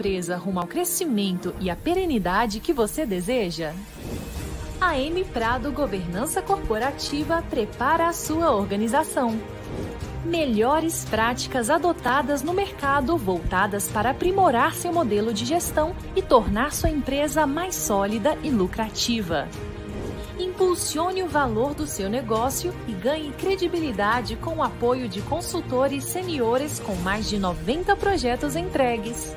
[0.00, 3.74] empresa rumo ao crescimento e à perenidade que você deseja?
[4.80, 9.38] A M Prado Governança Corporativa prepara a sua organização.
[10.24, 16.88] Melhores práticas adotadas no mercado voltadas para aprimorar seu modelo de gestão e tornar sua
[16.88, 19.48] empresa mais sólida e lucrativa.
[20.38, 26.80] Impulsione o valor do seu negócio e ganhe credibilidade com o apoio de consultores seniores
[26.80, 29.36] com mais de 90 projetos entregues.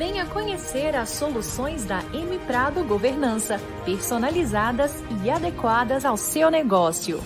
[0.00, 7.18] Venha conhecer as soluções da M Prado Governança, personalizadas e adequadas ao seu negócio.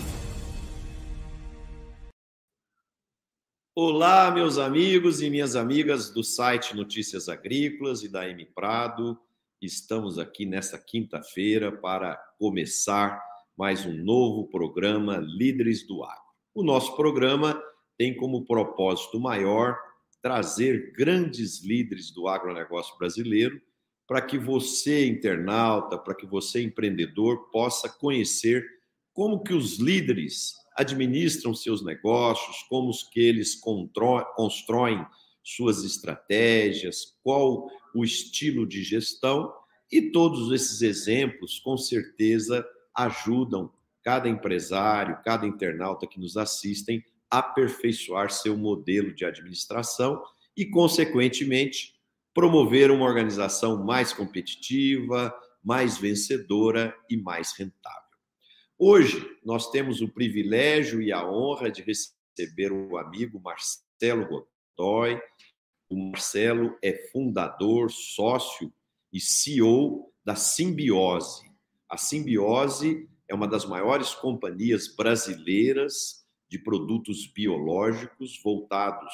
[3.73, 9.17] Olá, meus amigos e minhas amigas do site Notícias Agrícolas e da M Prado.
[9.61, 13.23] Estamos aqui nesta quinta-feira para começar
[13.57, 16.25] mais um novo programa Líderes do Agro.
[16.53, 17.57] O nosso programa
[17.97, 19.77] tem como propósito maior
[20.25, 23.61] trazer grandes líderes do agronegócio brasileiro
[24.07, 28.65] para que você, internauta, para que você, empreendedor, possa conhecer
[29.13, 33.53] como que os líderes administram seus negócios, como que eles
[34.35, 35.05] constroem
[35.43, 39.53] suas estratégias, qual o estilo de gestão,
[39.91, 43.71] e todos esses exemplos, com certeza, ajudam
[44.03, 47.05] cada empresário, cada internauta que nos assistem
[47.39, 50.23] aperfeiçoar seu modelo de administração
[50.55, 51.93] e, consequentemente,
[52.33, 58.01] promover uma organização mais competitiva, mais vencedora e mais rentável.
[58.77, 64.45] Hoje, nós temos o privilégio e a honra de receber o amigo Marcelo
[64.77, 65.19] Godoy.
[65.89, 68.71] O Marcelo é fundador, sócio
[69.11, 71.49] e CEO da Simbiose.
[71.89, 79.13] A Simbiose é uma das maiores companhias brasileiras de produtos biológicos voltados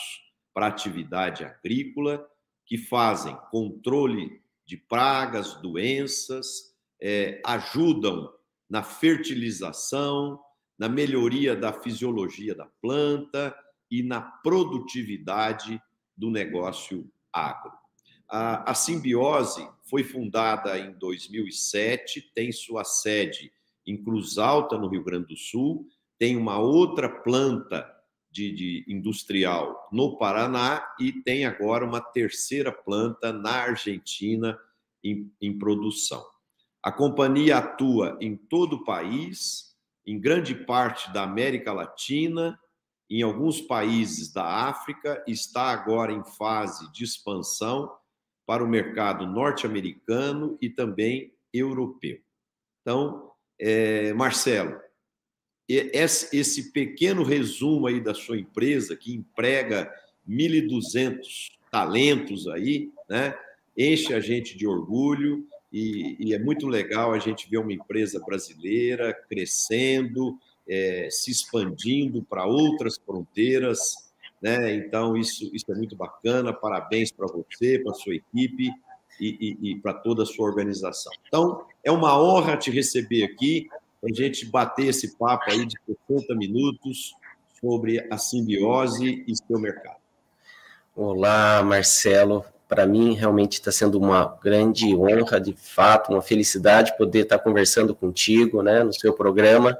[0.53, 2.28] para atividade agrícola,
[2.66, 8.31] que fazem controle de pragas, doenças, é, ajudam
[8.70, 10.40] na fertilização,
[10.78, 13.56] na melhoria da fisiologia da planta
[13.90, 15.81] e na produtividade
[16.16, 17.72] do negócio agro.
[18.30, 23.52] A, a Simbiose foi fundada em 2007, tem sua sede
[23.86, 25.88] em Cruz Alta, no Rio Grande do Sul,
[26.22, 27.92] tem uma outra planta
[28.30, 34.56] de, de, industrial no Paraná e tem agora uma terceira planta na Argentina
[35.04, 36.24] em, em produção.
[36.84, 42.56] A companhia atua em todo o país, em grande parte da América Latina,
[43.09, 47.92] em alguns países da África, está agora em fase de expansão
[48.46, 52.20] para o mercado norte-americano e também europeu.
[52.82, 54.80] Então, é, Marcelo,
[55.74, 59.92] esse pequeno resumo aí da sua empresa, que emprega
[60.28, 63.34] 1.200 talentos aí, né?
[63.78, 68.20] enche a gente de orgulho e, e, é muito legal a gente ver uma empresa
[68.20, 70.38] brasileira crescendo,
[70.68, 74.12] é, se expandindo para outras fronteiras,
[74.42, 74.76] né?
[74.76, 76.52] Então isso, isso é muito bacana.
[76.52, 78.70] Parabéns para você, para sua equipe
[79.20, 81.14] e, e, e para toda a sua organização.
[81.26, 83.70] Então é uma honra te receber aqui
[84.04, 85.76] a gente bater esse papo aí de
[86.10, 87.14] 60 minutos
[87.60, 89.98] sobre a simbiose e seu mercado.
[90.96, 92.44] Olá, Marcelo.
[92.68, 97.94] Para mim, realmente está sendo uma grande honra, de fato, uma felicidade poder estar conversando
[97.94, 99.78] contigo, né, no seu programa,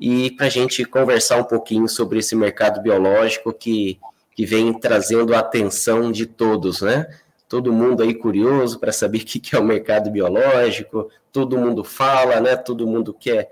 [0.00, 3.98] e para a gente conversar um pouquinho sobre esse mercado biológico que,
[4.34, 7.06] que vem trazendo a atenção de todos, né?
[7.48, 12.40] Todo mundo aí curioso para saber o que é o mercado biológico, todo mundo fala,
[12.40, 12.56] né?
[12.56, 13.50] Todo mundo quer,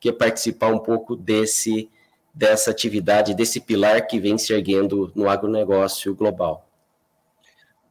[0.00, 1.88] quer participar um pouco desse
[2.34, 6.68] dessa atividade, desse pilar que vem se erguendo no agronegócio global.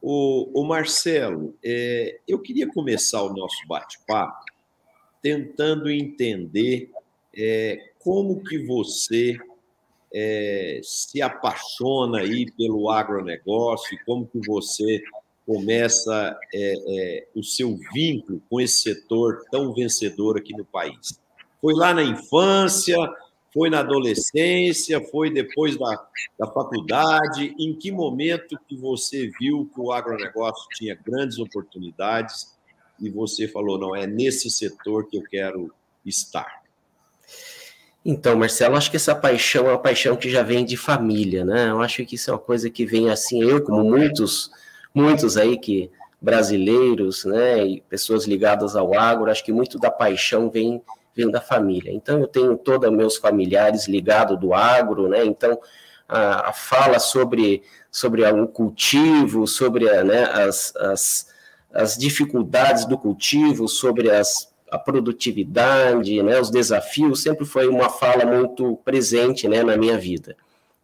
[0.00, 4.44] O, o Marcelo, é, eu queria começar o nosso bate-papo
[5.20, 6.92] tentando entender
[7.36, 9.36] é, como que você
[10.14, 15.02] é, se apaixona aí pelo agronegócio como que você
[15.46, 21.20] começa é, é, o seu vínculo com esse setor tão vencedor aqui no país?
[21.60, 22.96] Foi lá na infância,
[23.54, 26.06] foi na adolescência, foi depois da,
[26.38, 27.54] da faculdade?
[27.58, 32.54] Em que momento que você viu que o agronegócio tinha grandes oportunidades
[33.00, 35.72] e você falou, não, é nesse setor que eu quero
[36.04, 36.62] estar?
[38.04, 41.70] Então, Marcelo, acho que essa paixão é uma paixão que já vem de família, né?
[41.70, 44.50] Eu acho que isso é uma coisa que vem assim, eu, como muitos,
[44.96, 45.90] muitos aí que
[46.20, 50.82] brasileiros, né, e pessoas ligadas ao agro, acho que muito da paixão vem
[51.14, 51.90] vem da família.
[51.90, 55.24] Então, eu tenho todos meus familiares ligados do agro, né?
[55.24, 55.58] Então,
[56.06, 61.26] a, a fala sobre, sobre o cultivo, sobre né, as, as,
[61.72, 68.26] as dificuldades do cultivo, sobre as a produtividade, né, os desafios, sempre foi uma fala
[68.26, 70.36] muito presente né, na minha vida.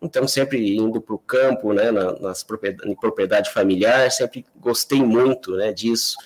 [0.02, 5.52] Então, sempre indo para o campo, né, nas propriedade, em propriedade familiar, sempre gostei muito
[5.52, 6.16] né, disso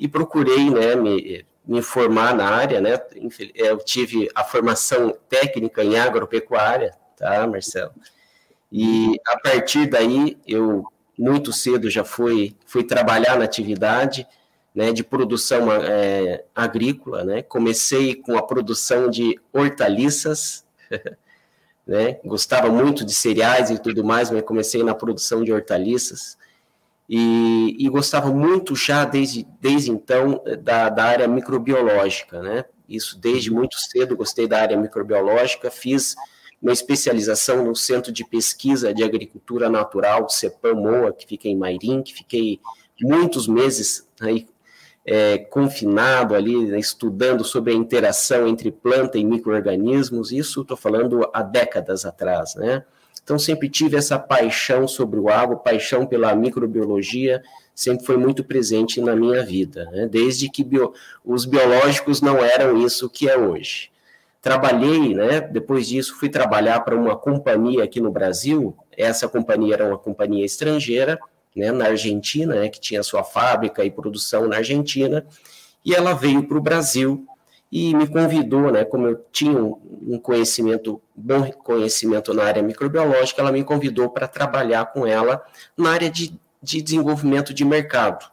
[0.00, 2.80] e procurei né, me, me formar na área.
[2.80, 2.98] Né,
[3.54, 7.92] eu tive a formação técnica em agropecuária, tá, Marcelo?
[8.72, 10.84] E a partir daí, eu
[11.18, 14.26] muito cedo já fui, fui trabalhar na atividade,
[14.74, 17.42] né, de produção é, agrícola, né?
[17.42, 20.64] Comecei com a produção de hortaliças,
[21.88, 22.20] né?
[22.22, 26.36] Gostava muito de cereais e tudo mais, mas comecei na produção de hortaliças
[27.08, 32.66] e, e gostava muito já desde, desde então da, da área microbiológica, né?
[32.86, 36.14] Isso desde muito cedo gostei da área microbiológica, fiz
[36.60, 42.12] uma especialização no Centro de Pesquisa de Agricultura Natural, CEPAM-MOA, que fica em Mairim, que
[42.12, 42.60] fiquei
[43.00, 44.46] muitos meses aí
[45.10, 51.26] é, confinado ali, né, estudando sobre a interação entre planta e micro-organismos, isso estou falando
[51.32, 52.84] há décadas atrás, né?
[53.24, 57.42] Então, sempre tive essa paixão sobre o agro, paixão pela microbiologia,
[57.74, 60.06] sempre foi muito presente na minha vida, né?
[60.06, 60.92] desde que bio,
[61.24, 63.90] os biológicos não eram isso que é hoje.
[64.40, 65.40] Trabalhei, né?
[65.40, 70.44] depois disso, fui trabalhar para uma companhia aqui no Brasil, essa companhia era uma companhia
[70.44, 71.18] estrangeira,
[71.58, 75.26] né, na Argentina, né, que tinha sua fábrica e produção na Argentina,
[75.84, 77.26] e ela veio para o Brasil
[77.70, 83.52] e me convidou, né, como eu tinha um conhecimento, bom conhecimento na área microbiológica, ela
[83.52, 85.44] me convidou para trabalhar com ela
[85.76, 88.24] na área de, de desenvolvimento de mercado,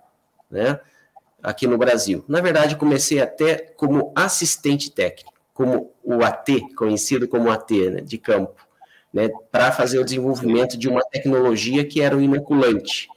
[0.50, 0.80] né,
[1.42, 2.24] aqui no Brasil.
[2.28, 8.20] Na verdade, comecei até como assistente técnico, como o AT, conhecido como AT, né, de
[8.20, 8.56] campo,
[9.12, 13.10] né, para fazer o desenvolvimento de uma tecnologia que era o inoculante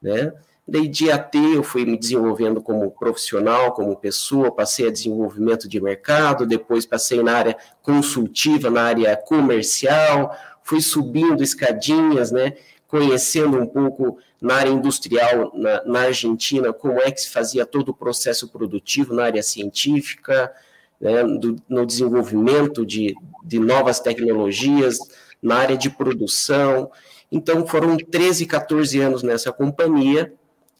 [0.00, 0.32] né?
[0.70, 5.80] Daí de AT eu fui me desenvolvendo como profissional, como pessoa, passei a desenvolvimento de
[5.80, 12.52] mercado, depois passei na área consultiva, na área comercial, fui subindo escadinhas, né?
[12.86, 17.88] Conhecendo um pouco na área industrial na, na Argentina, como é que se fazia todo
[17.88, 20.52] o processo produtivo na área científica,
[21.00, 21.24] né?
[21.24, 24.98] Do, no desenvolvimento de, de novas tecnologias,
[25.42, 26.90] na área de produção,
[27.30, 30.32] então, foram 13, 14 anos nessa companhia,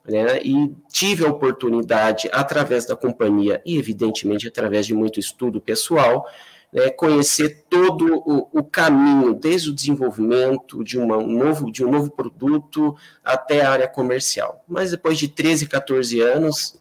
[0.04, 6.26] né, e tive a oportunidade, através da companhia e, evidentemente, através de muito estudo pessoal,
[6.72, 11.90] né, conhecer todo o, o, caminho, desde o desenvolvimento de, uma, um novo, de um
[11.90, 14.64] novo produto até a área comercial.
[14.66, 16.80] Mas depois de 13, 14 anos,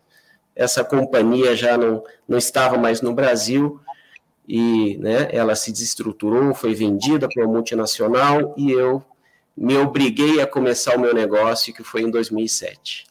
[0.55, 3.79] essa companhia já não, não estava mais no Brasil,
[4.47, 9.03] e né, ela se desestruturou, foi vendida para uma multinacional, e eu
[9.57, 13.07] me obriguei a começar o meu negócio, que foi em 2007.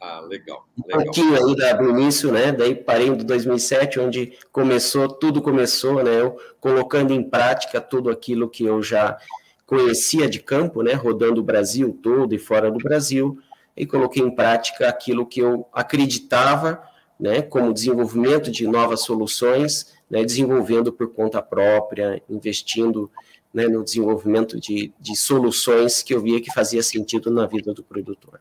[0.00, 0.66] Ah, legal.
[0.76, 1.00] legal.
[1.00, 2.52] Um pouquinho ainda do início, né?
[2.52, 6.20] Daí parei em 2007, onde começou, tudo começou, né?
[6.20, 9.18] Eu colocando em prática tudo aquilo que eu já
[9.66, 10.92] conhecia de campo, né?
[10.92, 13.38] Rodando o Brasil todo e fora do Brasil,
[13.76, 16.82] e coloquei em prática aquilo que eu acreditava,
[17.18, 17.42] né?
[17.42, 20.24] Como desenvolvimento de novas soluções, né?
[20.24, 23.10] Desenvolvendo por conta própria, investindo
[23.56, 27.82] né, no desenvolvimento de, de soluções que eu via que fazia sentido na vida do
[27.82, 28.38] produtor.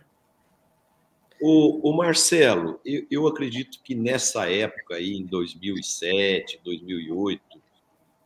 [1.41, 7.41] O, o Marcelo, eu, eu, acredito que nessa época aí, em 2007, 2008,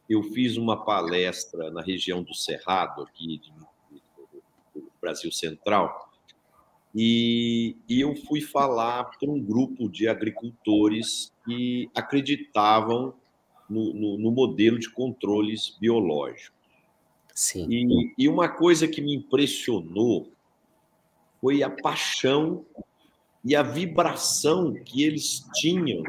[0.09, 3.39] eu fiz uma palestra na região do Cerrado, aqui
[4.73, 6.09] do Brasil Central,
[6.95, 13.13] e, e eu fui falar para um grupo de agricultores que acreditavam
[13.69, 16.58] no, no, no modelo de controles biológicos.
[17.39, 17.67] Sim.
[17.69, 20.29] E, e uma coisa que me impressionou
[21.39, 22.65] foi a paixão
[23.45, 26.03] e a vibração que eles tinham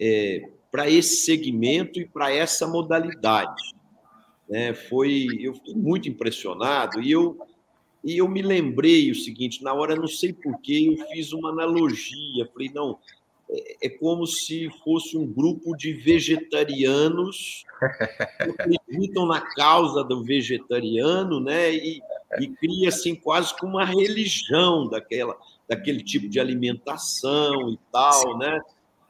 [0.00, 3.72] é, para esse segmento e para essa modalidade.
[4.50, 7.38] É, foi, eu fiquei muito impressionado e eu
[8.02, 12.50] e eu me lembrei o seguinte, na hora não sei porquê, eu fiz uma analogia,
[12.52, 12.98] falei não,
[13.82, 17.64] é, como se fosse um grupo de vegetarianos
[18.40, 21.74] que acreditam na causa do vegetariano, né?
[21.74, 22.00] E,
[22.40, 25.36] e cria assim quase como uma religião daquela,
[25.68, 28.60] daquele tipo de alimentação e tal, né?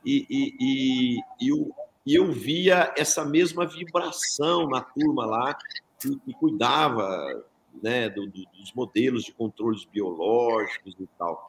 [0.05, 1.73] E, e, e, e, o,
[2.05, 5.57] e eu via essa mesma vibração na turma lá,
[6.01, 7.45] que, que cuidava
[7.81, 11.47] né, do, do, dos modelos de controles biológicos e tal.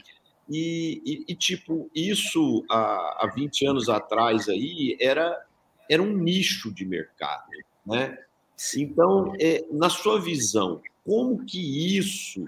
[0.49, 5.41] E, e, e, tipo, isso há, há 20 anos atrás aí era,
[5.89, 7.49] era um nicho de mercado,
[7.85, 8.17] né?
[8.77, 12.45] Então, é, na sua visão, como que isso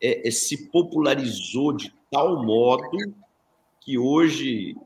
[0.00, 2.98] é, é, se popularizou de tal modo
[3.80, 4.76] que hoje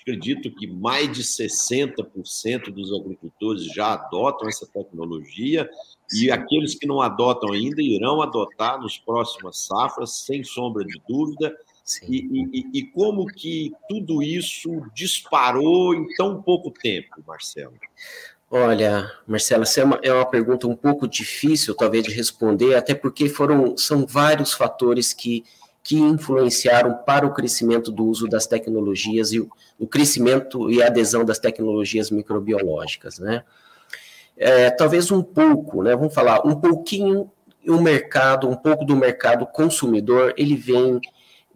[0.00, 5.68] acredito que mais de 60% dos agricultores já adotam essa tecnologia
[6.14, 11.56] e aqueles que não adotam ainda irão adotar nos próximas safras, sem sombra de dúvida.
[12.08, 17.74] E, e, e, como que tudo isso disparou em tão pouco tempo, Marcelo?
[18.50, 22.94] Olha, Marcelo, essa é uma, é uma pergunta um pouco difícil, talvez, de responder, até
[22.94, 25.44] porque foram, são vários fatores que,
[25.82, 30.86] que influenciaram para o crescimento do uso das tecnologias e o, o crescimento e a
[30.86, 33.44] adesão das tecnologias microbiológicas, né?
[34.36, 35.94] É, talvez um pouco, né?
[35.94, 37.30] Vamos falar um pouquinho
[37.68, 41.00] o mercado, um pouco do mercado consumidor, ele vem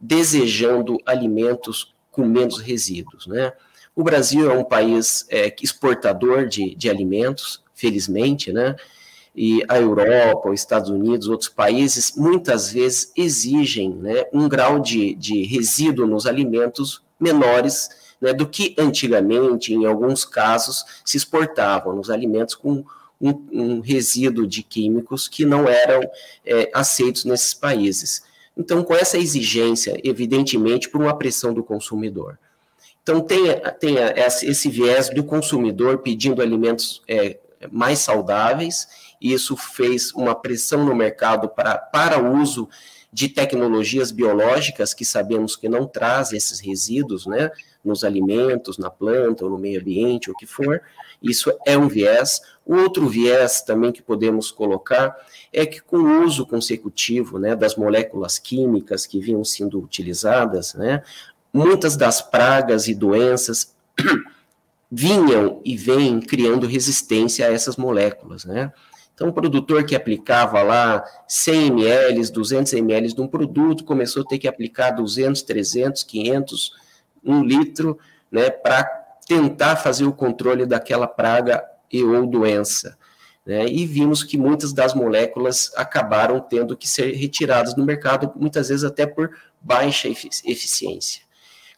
[0.05, 3.55] desejando alimentos com menos resíduos, né?
[3.97, 8.77] O Brasil é um país é, exportador de, de alimentos, felizmente, né?
[9.35, 15.15] E a Europa, os Estados Unidos, outros países, muitas vezes exigem né, um grau de,
[15.15, 17.89] de resíduo nos alimentos menores
[18.21, 22.85] né, do que antigamente, em alguns casos, se exportavam nos alimentos com
[23.21, 26.01] um, um resíduo de químicos que não eram
[26.47, 28.23] é, aceitos nesses países.
[28.57, 32.39] Então, com essa exigência, evidentemente, por uma pressão do consumidor.
[33.03, 33.97] Então, tem
[34.43, 37.39] esse viés do consumidor pedindo alimentos é,
[37.71, 38.89] mais saudáveis,
[39.21, 42.69] e isso fez uma pressão no mercado para, para uso
[43.15, 47.49] de tecnologias biológicas que sabemos que não trazem esses resíduos, né,
[47.85, 50.83] nos alimentos, na planta ou no meio ambiente, o que for.
[51.23, 52.43] Isso é um viés.
[52.67, 55.17] O outro viés também que podemos colocar
[55.53, 61.01] é que com o uso consecutivo, né, das moléculas químicas que vinham sendo utilizadas, né,
[61.53, 63.77] muitas das pragas e doenças
[64.91, 68.73] vinham e vêm criando resistência a essas moléculas, né?
[69.15, 74.27] Então, o produtor que aplicava lá 100 ml, 200 ml de um produto, começou a
[74.27, 76.73] ter que aplicar 200, 300, 500,
[77.25, 77.99] 1 litro,
[78.31, 78.85] né, para
[79.27, 82.99] tentar fazer o controle daquela praga e ou doença.
[83.47, 88.69] Né, e vimos que muitas das moléculas acabaram tendo que ser retiradas do mercado, muitas
[88.69, 89.31] vezes até por
[89.61, 91.23] baixa eficiência.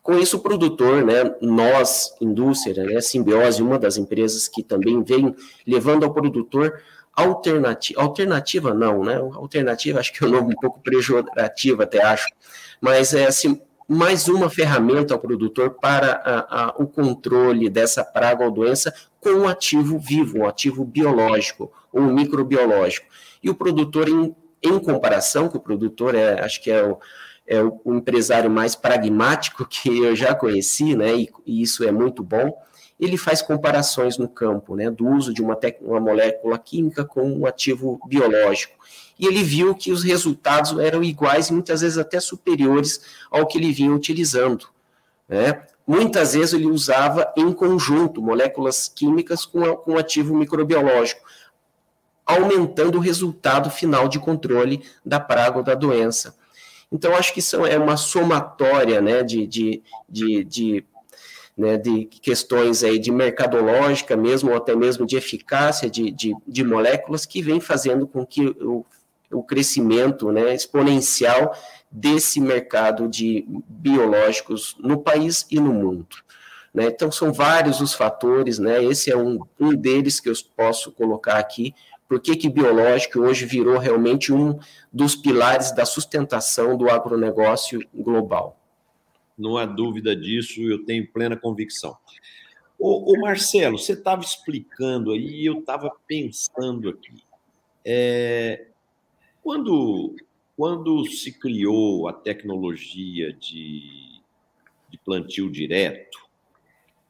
[0.01, 5.35] Com isso, o produtor, né, nós, indústria, né, Simbiose, uma das empresas que também vem
[5.67, 6.81] levando ao produtor
[7.17, 9.17] alternativa, alternativa não, né?
[9.17, 12.29] Alternativa acho que é um nome um pouco pejorativo até acho,
[12.81, 18.45] mas é assim, mais uma ferramenta ao produtor para a, a, o controle dessa praga
[18.45, 23.07] ou doença com um ativo vivo, um ativo biológico ou microbiológico.
[23.43, 26.99] E o produtor, em, em comparação, que o produtor é, acho que é o,
[27.47, 31.15] é o, empresário mais pragmático que eu já conheci, né?
[31.15, 32.53] E, e isso é muito bom
[32.99, 37.47] ele faz comparações no campo, né, do uso de uma, uma molécula química com um
[37.47, 38.75] ativo biológico.
[39.19, 43.01] E ele viu que os resultados eram iguais muitas vezes até superiores
[43.31, 44.69] ao que ele vinha utilizando.
[45.29, 45.63] Né?
[45.87, 51.23] Muitas vezes ele usava em conjunto moléculas químicas com, com ativo microbiológico,
[52.25, 56.37] aumentando o resultado final de controle da praga ou da doença.
[56.91, 60.85] Então, acho que isso é uma somatória né, de, de, de, de
[61.57, 66.65] né, de questões aí de mercadológica mesmo, ou até mesmo de eficácia de, de, de
[66.65, 68.85] moléculas, que vem fazendo com que o,
[69.33, 71.57] o crescimento né, exponencial
[71.91, 76.17] desse mercado de biológicos no país e no mundo.
[76.75, 76.87] Né?
[76.87, 78.85] Então, são vários os fatores, né?
[78.85, 81.75] esse é um, um deles que eu posso colocar aqui,
[82.07, 84.59] por que, que biológico hoje virou realmente um
[84.93, 88.57] dos pilares da sustentação do agronegócio global
[89.39, 91.97] não há dúvida disso, eu tenho plena convicção.
[92.79, 97.23] Ô, ô Marcelo, você estava explicando aí e eu estava pensando aqui.
[97.85, 98.67] É,
[99.43, 100.15] quando,
[100.57, 104.21] quando se criou a tecnologia de,
[104.91, 106.19] de plantio direto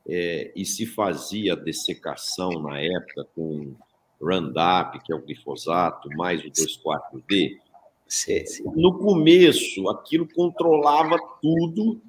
[0.09, 3.75] é, e se fazia a dessecação na época com
[4.21, 7.61] Roundup, que é o glifosato, mais o 2,4-D,
[8.28, 8.45] é,
[8.76, 12.00] no começo aquilo controlava tudo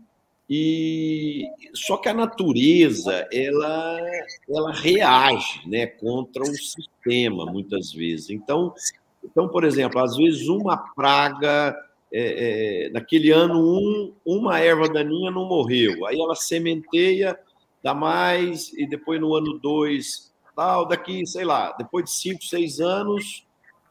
[0.49, 3.99] e só que a natureza ela
[4.49, 8.29] ela reage, né, contra o sistema muitas vezes.
[8.29, 8.73] Então,
[9.23, 11.75] então por exemplo, às vezes uma praga
[12.11, 17.37] é, é, naquele ano um, uma erva daninha não morreu, aí ela sementeia,
[17.83, 22.79] dá mais, e depois no ano 2, tal, daqui, sei lá, depois de 5, 6
[22.79, 23.45] anos,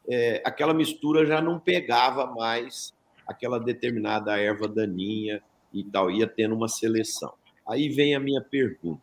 [0.09, 2.95] é, aquela mistura já não pegava mais
[3.27, 5.43] aquela determinada erva daninha
[5.81, 7.33] e tal, ia tendo uma seleção.
[7.67, 9.03] Aí vem a minha pergunta.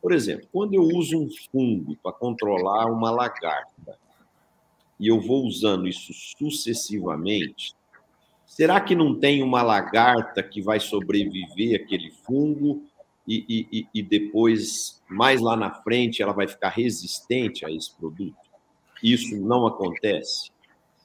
[0.00, 3.96] Por exemplo, quando eu uso um fungo para controlar uma lagarta,
[4.98, 7.74] e eu vou usando isso sucessivamente,
[8.46, 12.84] será que não tem uma lagarta que vai sobreviver aquele fungo
[13.26, 18.36] e, e, e depois, mais lá na frente, ela vai ficar resistente a esse produto?
[19.02, 20.50] Isso não acontece?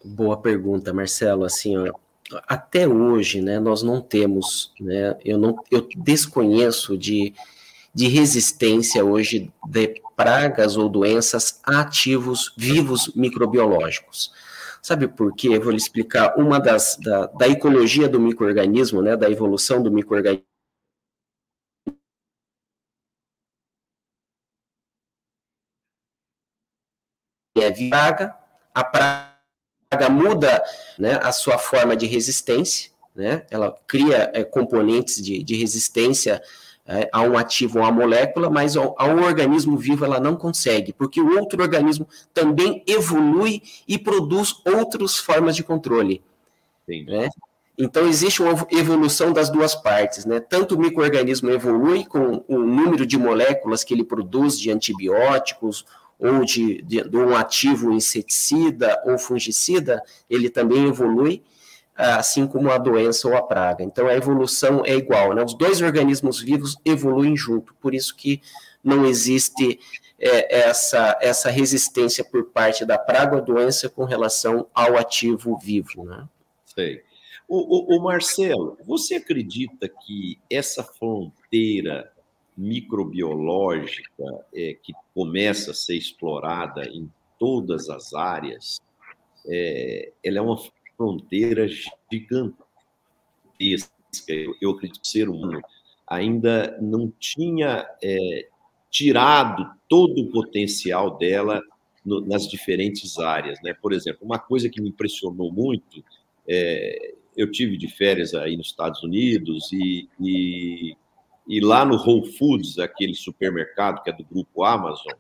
[0.04, 1.44] Boa pergunta, Marcelo.
[1.44, 1.76] Assim,
[2.48, 7.34] até hoje, né, nós não temos, né, eu não, eu desconheço de,
[7.94, 14.34] de resistência hoje de pragas ou doenças ativos vivos microbiológicos.
[14.82, 15.50] Sabe por quê?
[15.50, 19.92] Eu vou lhe explicar uma das da, da ecologia do microorganismo, né, da evolução do
[19.92, 20.46] microorganismo.
[27.60, 28.38] É praga,
[28.74, 29.37] a praga
[30.10, 30.62] muda
[30.98, 36.42] né, a sua forma de resistência, né, ela cria é, componentes de, de resistência
[36.86, 40.94] é, a um ativo, a uma molécula, mas ao, ao, organismo vivo ela não consegue,
[40.94, 46.22] porque o outro organismo também evolui e produz outras formas de controle.
[46.88, 47.30] Né?
[47.78, 50.40] Então, existe uma evolução das duas partes, né?
[50.40, 55.86] Tanto o microorganismo evolui com o número de moléculas que ele produz de antibióticos
[56.20, 61.44] ou de, de, de, um ativo inseticida ou fungicida, ele também evolui,
[61.96, 63.84] assim como a doença ou a praga.
[63.84, 65.44] Então, a evolução é igual, né?
[65.44, 68.42] Os dois organismos vivos evoluem junto, por isso que
[68.84, 69.80] não existe
[70.20, 76.04] é, essa, essa resistência por parte da praga ou doença com relação ao ativo vivo,
[76.04, 76.28] né?
[76.66, 77.04] Sei.
[77.48, 82.12] O, o, o Marcelo, você acredita que essa fronteira
[82.58, 84.24] microbiológica
[84.54, 88.82] é, que começa a ser explorada em todas as áreas,
[89.46, 90.58] é, ela é uma
[90.96, 91.68] fronteira
[92.12, 92.58] gigantesca.
[94.28, 95.62] Eu, eu acredito que o ser humano
[96.08, 98.48] ainda não tinha é,
[98.90, 101.62] tirado todo o potencial dela
[102.04, 103.60] no, nas diferentes áreas.
[103.62, 103.74] Né?
[103.74, 106.04] Por exemplo, uma coisa que me impressionou muito,
[106.48, 110.98] é, eu tive de férias aí nos Estados Unidos e, e
[111.48, 115.14] e lá no Whole Foods, aquele supermercado que é do grupo Amazon,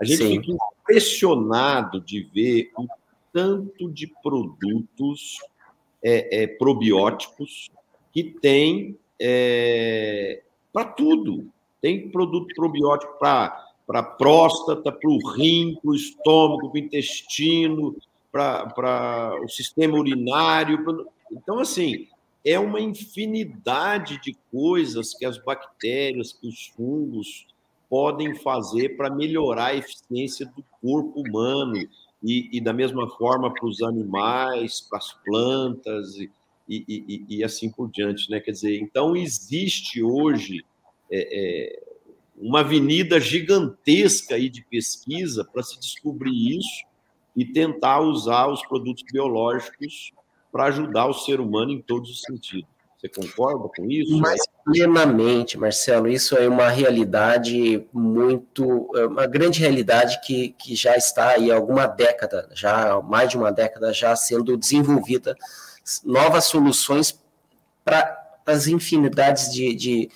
[0.00, 0.40] a gente Sim.
[0.40, 2.86] fica impressionado de ver o
[3.32, 5.38] tanto de produtos
[6.02, 7.70] é, é, probióticos
[8.12, 10.42] que tem é,
[10.72, 11.50] para tudo.
[11.80, 17.96] Tem produto probiótico para a próstata, para o rim, para o estômago, para o intestino,
[18.30, 20.84] para o sistema urinário.
[20.84, 20.94] Pra...
[21.30, 22.06] Então, assim,
[22.44, 27.46] é uma infinidade de coisas que as bactérias, que os fungos
[27.88, 31.74] podem fazer para melhorar a eficiência do corpo humano
[32.22, 36.30] e, e da mesma forma para os animais, para as plantas e,
[36.68, 38.40] e, e, assim por diante, né?
[38.40, 40.64] Quer dizer, então existe hoje
[41.10, 41.82] é, é,
[42.38, 46.84] uma avenida gigantesca aí de pesquisa para se descobrir isso
[47.36, 50.12] e tentar usar os produtos biológicos
[50.52, 52.70] para ajudar o ser humano em todos os sentidos.
[53.02, 54.16] Você concorda com isso?
[54.18, 60.96] Mas plenamente, Marcelo, isso é uma realidade muito, é uma grande realidade que, que já
[60.96, 65.36] está aí há alguma década, já mais de uma década já sendo desenvolvida
[66.04, 67.20] novas soluções
[67.84, 70.10] para as infinidades de, de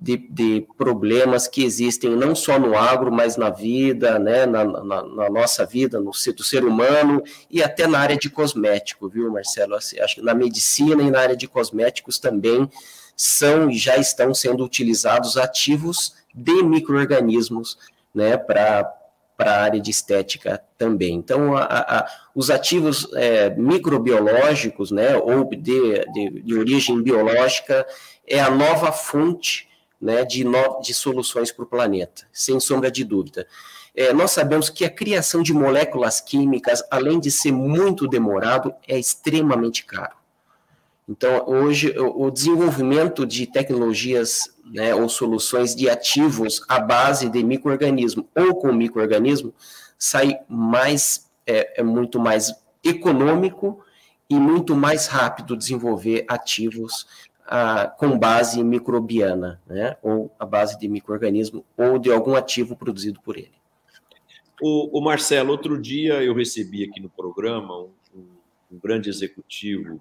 [0.00, 5.02] de, de, problemas que existem não só no agro, mas na vida, né, na, na,
[5.02, 9.74] na nossa vida, no do ser humano e até na área de cosmético, viu, Marcelo?
[9.74, 12.70] Assim, acho que na medicina e na área de cosméticos também
[13.14, 17.76] são e já estão sendo utilizados ativos de micro-organismos,
[18.14, 18.96] né, para
[19.36, 21.14] para a área de estética também.
[21.14, 27.86] Então, a, a, os ativos é, microbiológicos, né, ou de, de, de origem biológica,
[28.28, 29.69] é a nova fonte
[30.00, 33.46] né, de, no, de soluções para o planeta, sem sombra de dúvida.
[33.94, 38.98] É, nós sabemos que a criação de moléculas químicas, além de ser muito demorado, é
[38.98, 40.14] extremamente caro.
[41.08, 48.28] Então, hoje, o, desenvolvimento de tecnologias né, ou soluções de ativos à base de microorganismo
[48.32, 49.52] ou com microorganismo
[49.98, 53.84] sai mais, é, é muito mais econômico
[54.28, 57.04] e muito mais rápido desenvolver ativos
[57.98, 63.36] com base microbiana, né, ou a base de microorganismo, ou de algum ativo produzido por
[63.36, 63.52] ele.
[64.62, 68.26] O, o Marcelo, outro dia eu recebi aqui no programa um, um,
[68.72, 70.00] um grande executivo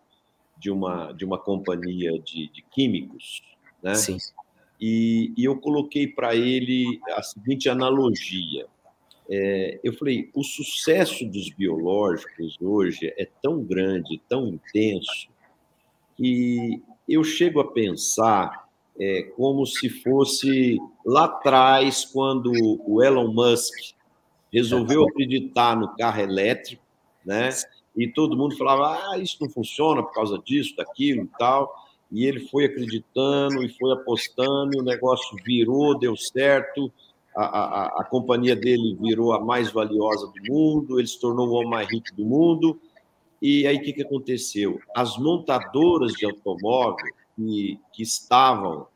[0.57, 3.41] de uma, de uma companhia de, de químicos,
[3.81, 3.95] né?
[3.95, 4.17] Sim.
[4.79, 8.67] e, e eu coloquei para ele a seguinte analogia.
[9.31, 15.29] É, eu falei, o sucesso dos biológicos hoje é tão grande, tão intenso,
[16.17, 18.69] que eu chego a pensar
[18.99, 22.51] é, como se fosse lá atrás, quando
[22.85, 23.73] o Elon Musk
[24.51, 26.83] resolveu acreditar no carro elétrico,
[27.25, 27.49] né?
[27.95, 31.73] E todo mundo falava, ah, isso não funciona por causa disso, daquilo e tal.
[32.11, 36.91] E ele foi acreditando e foi apostando, e o negócio virou, deu certo,
[37.35, 41.53] a, a, a companhia dele virou a mais valiosa do mundo, ele se tornou o
[41.53, 42.79] homem mais rico do mundo.
[43.41, 44.79] E aí o que, que aconteceu?
[44.95, 48.87] As montadoras de automóvel que, que estavam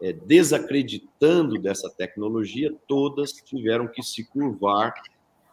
[0.00, 4.92] é, desacreditando dessa tecnologia, todas tiveram que se curvar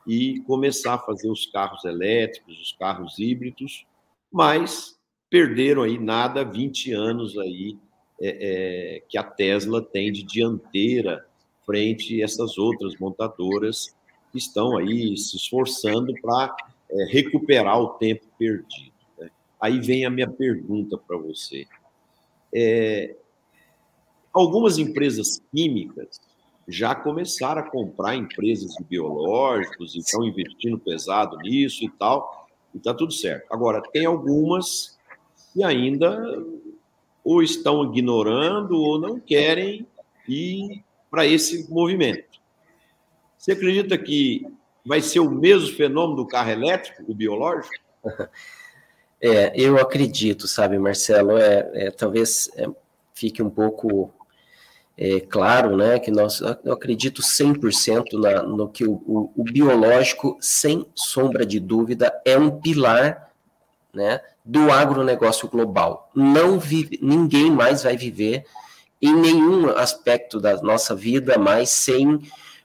[0.08, 3.86] e começar a fazer os carros elétricos, os carros híbridos,
[4.32, 4.98] mas
[5.30, 7.78] perderam aí nada 20 anos aí
[8.20, 11.26] é, é, que a Tesla tem de dianteira
[11.66, 13.96] frente a essas outras montadoras
[14.32, 16.56] que estão aí se esforçando para
[16.90, 18.94] é, recuperar o tempo perdido.
[19.20, 19.30] Né?
[19.62, 21.68] Aí vem a minha pergunta para você.
[22.56, 23.16] É,
[24.34, 26.20] algumas empresas químicas
[26.68, 32.78] já começaram a comprar empresas de biológicos e estão investindo pesado nisso e tal, e
[32.78, 33.52] está tudo certo.
[33.52, 34.98] Agora, tem algumas
[35.52, 36.46] que ainda
[37.24, 39.86] ou estão ignorando ou não querem
[40.28, 42.40] ir para esse movimento.
[43.38, 44.46] Você acredita que
[44.86, 47.76] vai ser o mesmo fenômeno do carro elétrico, o biológico?
[49.22, 52.66] É, eu acredito, sabe, Marcelo, é, é talvez é,
[53.14, 54.14] fique um pouco
[54.98, 60.38] é, claro, né, que nós, eu acredito 100% na, no que o, o, o, biológico,
[60.40, 63.30] sem sombra de dúvida, é um pilar,
[63.94, 66.10] né, do agronegócio global.
[66.16, 68.46] Não vive, ninguém mais vai viver
[69.02, 72.22] em nenhum aspecto da nossa vida mais sem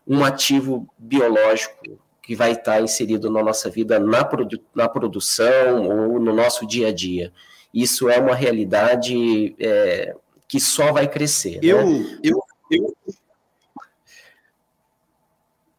[0.06, 6.18] um ativo biológico que vai estar inserido na nossa vida na, produ na produção ou
[6.18, 7.32] no nosso dia a dia.
[7.72, 10.16] Isso é uma realidade é,
[10.48, 11.60] que só vai crescer.
[11.62, 12.20] Eu, né?
[12.22, 12.96] eu, eu,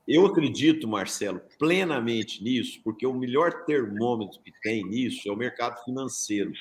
[0.07, 5.83] eu acredito, Marcelo, plenamente nisso, porque o melhor termômetro que tem nisso é o mercado
[5.83, 6.51] financeiro.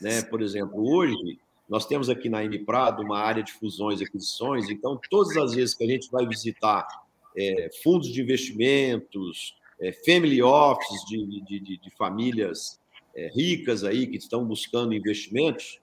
[0.00, 0.22] Né?
[0.22, 4.70] Por exemplo, hoje nós temos aqui na M Prado uma área de fusões e aquisições,
[4.70, 6.86] então todas as vezes que a gente vai visitar
[7.36, 12.80] é, fundos de investimentos, é, family offices de, de, de, de famílias
[13.14, 15.80] é, ricas aí que estão buscando investimentos,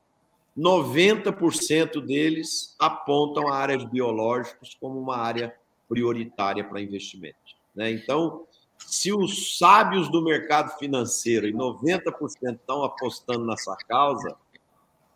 [0.57, 5.55] 90% deles apontam a área de biológicos como uma área
[5.87, 7.37] prioritária para investimento.
[7.73, 7.91] Né?
[7.91, 8.45] Então,
[8.77, 14.35] se os sábios do mercado financeiro e 90% estão apostando nessa causa,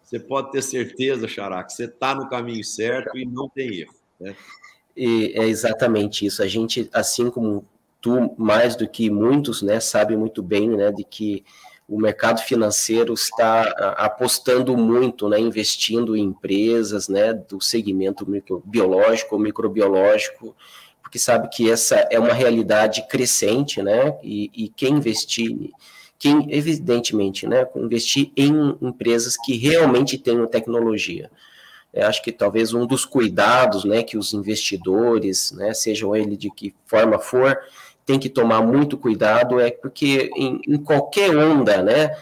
[0.02, 3.96] você pode ter certeza, Xará, que você está no caminho certo e não tem erro.
[4.20, 4.36] Né?
[4.96, 6.42] E é exatamente isso.
[6.42, 7.66] A gente, assim como
[8.00, 11.44] tu, mais do que muitos, né, sabe muito bem, né, de que
[11.88, 13.64] o mercado financeiro está
[13.98, 18.26] apostando muito, né, investindo em empresas, né, do segmento
[18.66, 20.56] biológico ou microbiológico,
[21.02, 25.72] porque sabe que essa é uma realidade crescente, né, e, e quem investir,
[26.18, 31.30] quem evidentemente, né, investir em empresas que realmente tenham tecnologia.
[31.96, 36.52] Eu acho que talvez um dos cuidados, né, que os investidores, né, sejam ele de
[36.52, 37.58] que forma for,
[38.06, 42.16] tem que tomar muito cuidado, é porque em, em qualquer onda, né,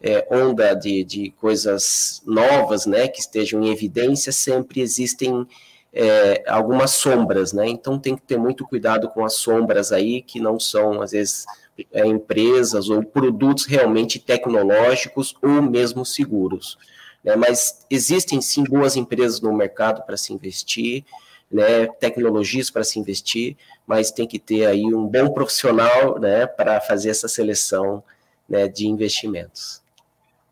[0.00, 5.44] é, onda de, de coisas novas, né, que estejam em evidência, sempre existem
[5.92, 10.38] é, algumas sombras, né, então tem que ter muito cuidado com as sombras aí, que
[10.38, 11.44] não são, às vezes,
[11.92, 16.78] é, empresas ou produtos realmente tecnológicos ou mesmo seguros.
[17.26, 17.34] Né?
[17.34, 21.04] Mas existem sim boas empresas no mercado para se investir,
[21.50, 21.88] né?
[21.98, 26.46] tecnologias para se investir, mas tem que ter aí um bom profissional né?
[26.46, 28.02] para fazer essa seleção
[28.48, 28.68] né?
[28.68, 29.82] de investimentos.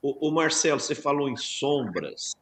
[0.03, 2.35] O, o Marcelo, você falou em sombras.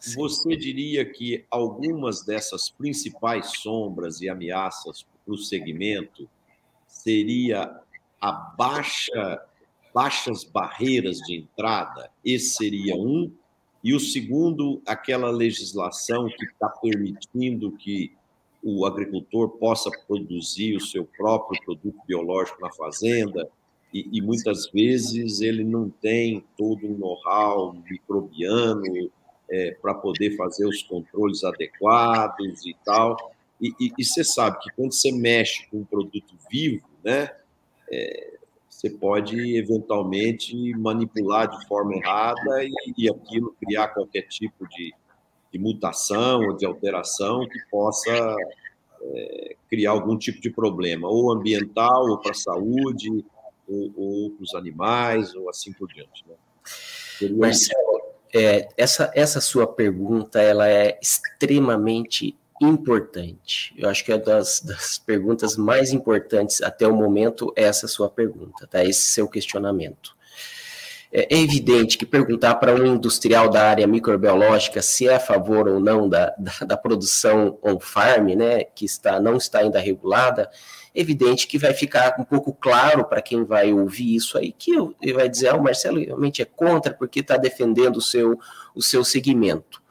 [0.00, 0.16] Sim.
[0.16, 6.28] Você diria que algumas dessas principais sombras e ameaças para o segmento
[6.86, 7.80] seria
[8.20, 9.42] a baixa,
[9.94, 12.10] baixas barreiras de entrada?
[12.24, 13.32] Esse seria um
[13.86, 18.12] e o segundo, aquela legislação que está permitindo que
[18.60, 23.48] o agricultor possa produzir o seu próprio produto biológico na fazenda,
[23.94, 29.08] e, e muitas vezes ele não tem todo um know-how microbiano
[29.48, 33.16] é, para poder fazer os controles adequados e tal.
[33.60, 37.30] E, e, você sabe que quando você mexe com um produto vivo, né,
[37.88, 38.36] é,
[38.76, 44.92] você pode eventualmente manipular de forma errada e, e aquilo criar qualquer tipo de,
[45.50, 48.36] de mutação ou de alteração que possa
[49.00, 53.24] é, criar algum tipo de problema, ou ambiental, ou para a saúde,
[53.66, 56.22] ou, ou para os animais, ou assim por diante.
[56.28, 57.30] Né?
[57.30, 58.02] Marcelo,
[58.34, 63.74] é, essa, essa sua pergunta ela é extremamente importante.
[63.76, 68.66] Eu acho que é das, das perguntas mais importantes até o momento essa sua pergunta,
[68.66, 68.84] tá?
[68.84, 70.16] Esse seu questionamento.
[71.12, 75.68] É, é evidente que perguntar para um industrial da área microbiológica se é a favor
[75.68, 80.50] ou não da, da, da produção on-farm, né, que está, não está ainda regulada,
[80.94, 84.72] é evidente que vai ficar um pouco claro para quem vai ouvir isso aí, que
[85.00, 88.38] ele vai dizer, ah, o Marcelo realmente é contra porque está defendendo o seu,
[88.74, 89.85] o seu segmento.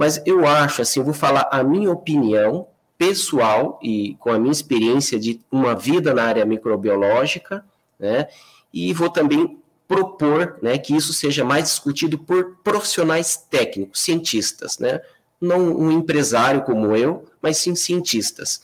[0.00, 4.50] Mas eu acho, assim, eu vou falar a minha opinião pessoal e com a minha
[4.50, 7.62] experiência de uma vida na área microbiológica,
[7.98, 8.26] né,
[8.72, 15.02] e vou também propor né, que isso seja mais discutido por profissionais técnicos, cientistas, né?
[15.38, 18.62] não um empresário como eu, mas sim cientistas.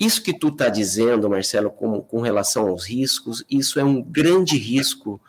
[0.00, 4.58] Isso que tu está dizendo, Marcelo, com, com relação aos riscos, isso é um grande
[4.58, 5.20] risco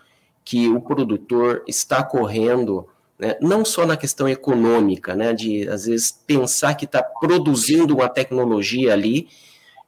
[0.44, 2.88] que o produtor está correndo,
[3.20, 8.10] né, não só na questão econômica, né, de às vezes pensar que está produzindo uma
[8.10, 9.28] tecnologia ali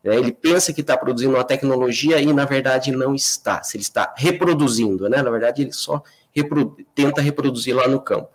[0.04, 0.16] né?
[0.16, 3.62] Ele pensa que está produzindo uma tecnologia e, na verdade, não está.
[3.64, 5.22] Se ele está reproduzindo, né?
[5.22, 6.02] na verdade, ele só
[6.34, 8.30] reprodu tenta reproduzir lá no campo.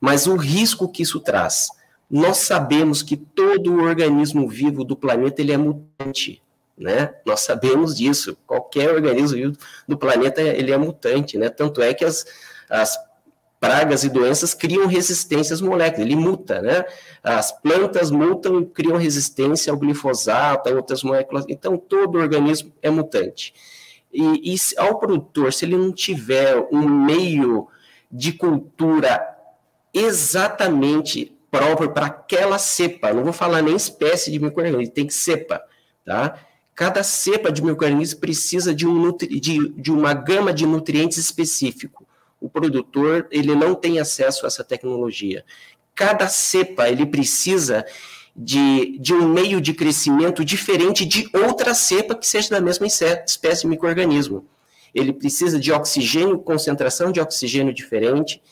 [0.00, 1.68] Mas o risco que isso traz,
[2.10, 6.42] nós sabemos que todo organismo vivo do planeta ele é mutante,
[6.76, 7.14] né?
[7.24, 8.36] Nós sabemos disso.
[8.46, 9.56] Qualquer organismo vivo
[9.88, 11.48] do planeta ele é mutante, né?
[11.48, 12.24] Tanto é que as,
[12.68, 12.96] as
[13.64, 16.84] pragas e doenças criam resistência às moléculas, ele muta, né?
[17.22, 21.46] As plantas mutam e criam resistência ao glifosato, a outras moléculas.
[21.48, 23.54] Então, todo organismo é mutante.
[24.12, 27.66] E, e ao produtor, se ele não tiver um meio
[28.12, 29.18] de cultura
[29.94, 35.62] exatamente próprio para aquela cepa, não vou falar nem espécie de microorganismo, tem que cepa,
[36.04, 36.38] tá?
[36.74, 42.03] Cada cepa de microorganismo precisa de, um de, de uma gama de nutrientes específico
[42.44, 45.42] o produtor ele não tem acesso a essa tecnologia.
[45.94, 47.86] Cada cepa ele precisa
[48.36, 53.66] de, de um meio de crescimento diferente de outra cepa que seja da mesma espécie
[53.66, 54.44] microorganismo.
[54.94, 58.42] Ele precisa de oxigênio, concentração de oxigênio diferente.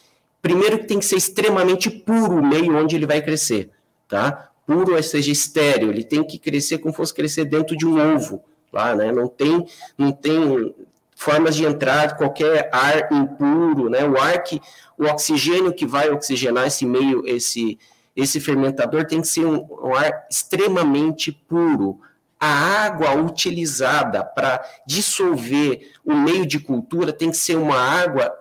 [0.40, 3.68] Primeiro que tem que ser extremamente puro o meio onde ele vai crescer,
[4.08, 4.50] tá?
[4.66, 5.90] Puro, ou seja, estéreo.
[5.90, 9.12] Ele tem que crescer como fosse crescer dentro de um ovo, lá, né?
[9.12, 9.66] Não tem,
[9.98, 10.74] não tem
[11.22, 14.04] formas de entrar qualquer ar impuro, né?
[14.04, 14.60] O ar que,
[14.98, 17.78] o oxigênio que vai oxigenar esse meio, esse,
[18.14, 22.00] esse fermentador tem que ser um, um ar extremamente puro.
[22.38, 28.32] A água utilizada para dissolver o meio de cultura tem que ser uma água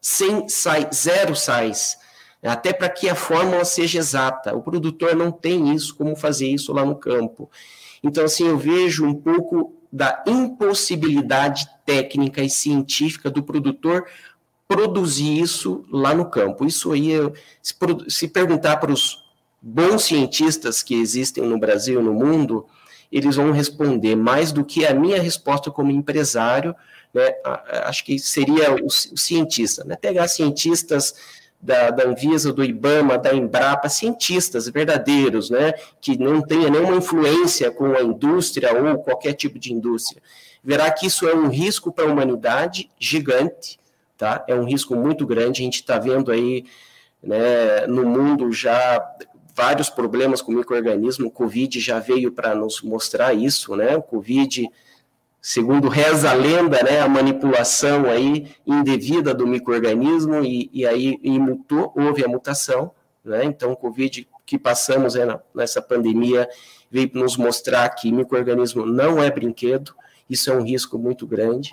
[0.00, 1.96] sem sais, zero sais,
[2.42, 4.54] até para que a fórmula seja exata.
[4.54, 7.50] O produtor não tem isso, como fazer isso lá no campo.
[8.04, 14.04] Então, assim, eu vejo um pouco da impossibilidade técnica e científica do produtor
[14.68, 16.66] produzir isso lá no campo.
[16.66, 17.12] Isso aí,
[17.62, 17.74] se,
[18.06, 19.24] se perguntar para os
[19.62, 22.66] bons cientistas que existem no Brasil, no mundo,
[23.10, 26.76] eles vão responder mais do que a minha resposta como empresário,
[27.14, 27.32] né?
[27.84, 29.96] Acho que seria o, cientista, né?
[29.96, 31.14] Pegar cientistas
[31.66, 37.72] da, da Anvisa, do IBAMA, da Embrapa, cientistas verdadeiros, né, que não tenha nenhuma influência
[37.72, 40.22] com a indústria ou qualquer tipo de indústria,
[40.62, 43.80] verá que isso é um risco para a humanidade gigante,
[44.16, 44.44] tá?
[44.46, 45.62] É um risco muito grande.
[45.62, 46.64] A gente está vendo aí,
[47.22, 49.04] né, no mundo já
[49.54, 51.26] vários problemas com microorganismo.
[51.26, 53.96] O Covid já veio para nos mostrar isso, né?
[53.96, 54.68] O Covid
[55.46, 61.38] segundo reza a lenda, né, a manipulação aí indevida do microorganismo e, e aí e
[61.38, 62.90] mutou, houve a mutação,
[63.24, 63.44] né?
[63.44, 66.48] Então o Covid que passamos né, nessa pandemia
[66.90, 69.94] veio nos mostrar que microorganismo não é brinquedo,
[70.28, 71.72] isso é um risco muito grande.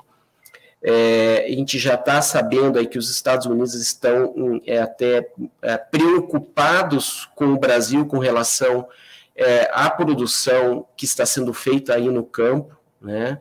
[0.79, 5.31] É, a gente já está sabendo aí que os Estados Unidos estão é, até
[5.63, 8.87] é, preocupados com o Brasil com relação
[9.35, 13.39] é, à produção que está sendo feita aí no campo, né?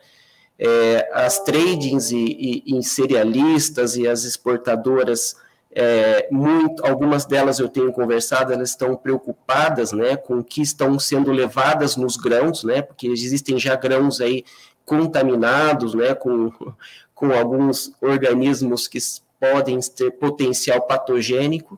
[0.64, 5.34] É, as tradings e, e, e, cerealistas e as exportadoras,
[5.72, 10.96] é, muito, algumas delas eu tenho conversado, elas estão preocupadas né, com o que estão
[11.00, 14.44] sendo levadas nos grãos, né, porque existem já grãos aí
[14.84, 16.52] contaminados né, com,
[17.12, 18.98] com alguns organismos que
[19.40, 21.76] podem ter potencial patogênico.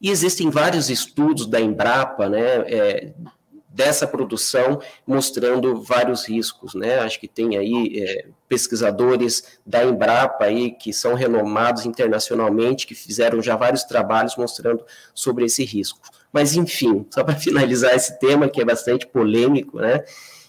[0.00, 3.12] E existem vários estudos da Embrapa, né, é,
[3.72, 6.98] dessa produção, mostrando vários riscos, né?
[6.98, 13.40] Acho que tem aí é, pesquisadores da Embrapa aí que são renomados internacionalmente, que fizeram
[13.40, 16.00] já vários trabalhos mostrando sobre esse risco.
[16.32, 20.02] Mas enfim, só para finalizar esse tema que é bastante polêmico, né?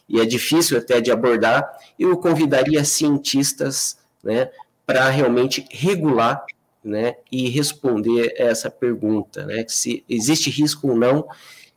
[0.09, 4.49] E é difícil até de abordar, eu convidaria cientistas, né,
[4.85, 6.45] para realmente regular
[6.83, 11.25] né, e responder essa pergunta, né, se existe risco ou não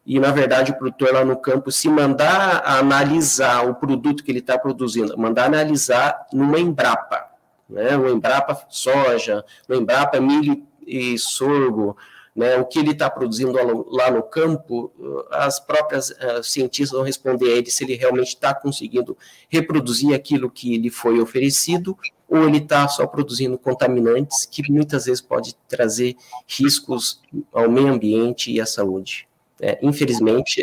[0.06, 4.40] e, na verdade, o produtor lá no campo, se mandar analisar o produto que ele
[4.40, 7.24] está produzindo, mandar analisar numa Embrapa,
[7.68, 11.96] né, uma Embrapa soja, uma Embrapa milho e sorgo,
[12.36, 13.52] né, o que ele está produzindo
[13.90, 14.92] lá no campo,
[15.30, 19.16] as próprias uh, cientistas vão responder a ele se ele realmente está conseguindo
[19.48, 21.96] reproduzir aquilo que lhe foi oferecido
[22.28, 28.50] ou ele está só produzindo contaminantes que muitas vezes pode trazer riscos ao meio ambiente
[28.50, 29.28] e à saúde.
[29.60, 30.62] É, infelizmente,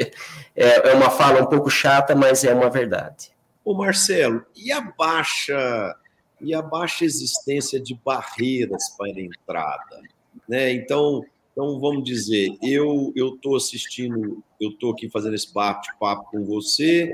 [0.55, 3.31] é, é, uma fala um pouco chata, mas é uma verdade.
[3.63, 5.95] Ô Marcelo, e a baixa
[6.41, 10.01] e a baixa existência de barreiras para a entrada,
[10.49, 10.73] né?
[10.73, 16.45] Então, então vamos dizer, eu eu estou assistindo, eu estou aqui fazendo esse bate-papo com
[16.45, 17.13] você,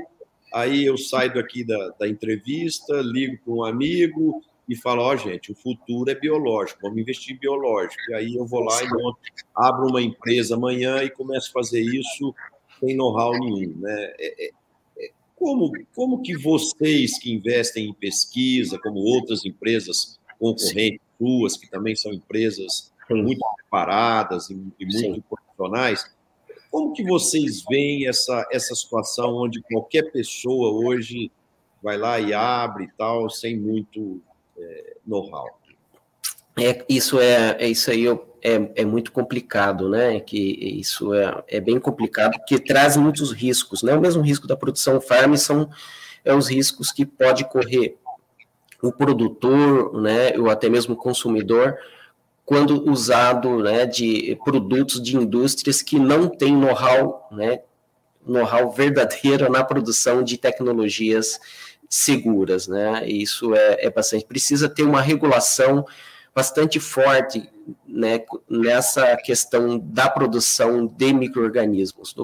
[0.52, 5.16] aí eu saio daqui da, da entrevista, ligo para um amigo, e fala, ó, oh,
[5.16, 8.00] gente, o futuro é biológico, vamos investir em biológico.
[8.10, 9.18] E aí eu vou lá e monto,
[9.54, 12.34] abro uma empresa amanhã e começo a fazer isso
[12.78, 14.14] sem know-how nenhum, né?
[14.18, 14.50] É, é,
[14.98, 21.68] é, como, como que vocês que investem em pesquisa, como outras empresas concorrentes suas, que
[21.68, 25.22] também são empresas muito preparadas e, e muito Sim.
[25.28, 26.10] profissionais,
[26.70, 31.30] como que vocês veem essa, essa situação onde qualquer pessoa hoje
[31.82, 34.20] vai lá e abre e tal, sem muito
[34.58, 35.58] é, know-how.
[36.60, 38.06] É, isso é, é isso aí
[38.42, 40.20] é, é muito complicado, né?
[40.20, 40.38] Que
[40.80, 43.94] isso é, é bem complicado, porque traz muitos riscos, né?
[43.94, 45.70] O mesmo risco da produção farm são
[46.24, 47.96] é os riscos que pode correr
[48.82, 50.36] o produtor, né?
[50.36, 51.76] Ou até mesmo o consumidor
[52.44, 53.86] quando usado, né?
[53.86, 57.60] De produtos de indústrias que não têm know-how, né?
[58.26, 61.40] Know-how verdadeiro na produção de tecnologias
[61.88, 63.08] seguras, né?
[63.08, 64.24] Isso é, é bastante.
[64.24, 65.84] Precisa ter uma regulação
[66.34, 67.50] bastante forte
[67.86, 72.14] né, nessa questão da produção de micro-organismos.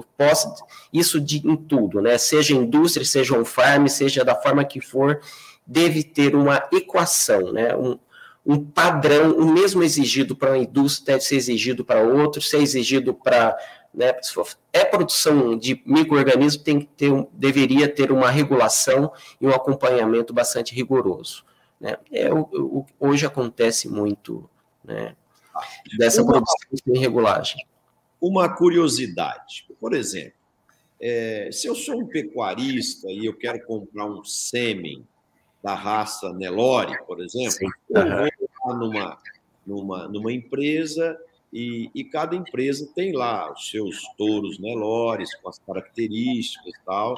[0.93, 2.17] Isso de, em tudo, né?
[2.17, 5.19] Seja indústria, seja um farm, seja da forma que for,
[5.65, 7.75] deve ter uma equação, né?
[7.75, 7.97] Um,
[8.45, 13.13] um padrão, o mesmo exigido para uma indústria deve ser exigido para outro, ser exigido
[13.13, 13.57] para
[13.95, 14.13] né,
[14.73, 20.75] é produção de microorganismos, tem que ter, deveria ter uma regulação e um acompanhamento bastante
[20.75, 21.45] rigoroso.
[21.79, 21.97] Né?
[22.11, 24.49] É, o, o, hoje acontece muito
[24.83, 25.15] né,
[25.97, 27.65] dessa uma, produção sem regulagem.
[28.19, 30.33] Uma curiosidade, por exemplo,
[30.99, 35.05] é, se eu sou um pecuarista e eu quero comprar um sêmen
[35.63, 37.67] da raça Nelore, por exemplo, Sim.
[37.89, 39.19] eu vou lá numa,
[39.65, 41.17] numa, numa empresa
[41.55, 47.15] e, e, cada empresa tem lá os seus touros Nelores, com as características e tal,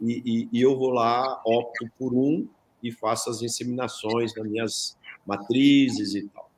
[0.00, 2.46] e, e, eu vou lá, opto por um
[2.80, 6.48] e faço as inseminações nas minhas matrizes e tal.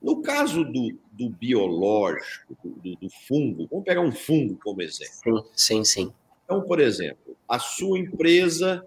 [0.00, 5.50] No caso do, do biológico, do, do, fungo, vamos pegar um fungo como exemplo.
[5.56, 6.12] Sim, sim.
[6.44, 8.86] Então, por exemplo, a sua empresa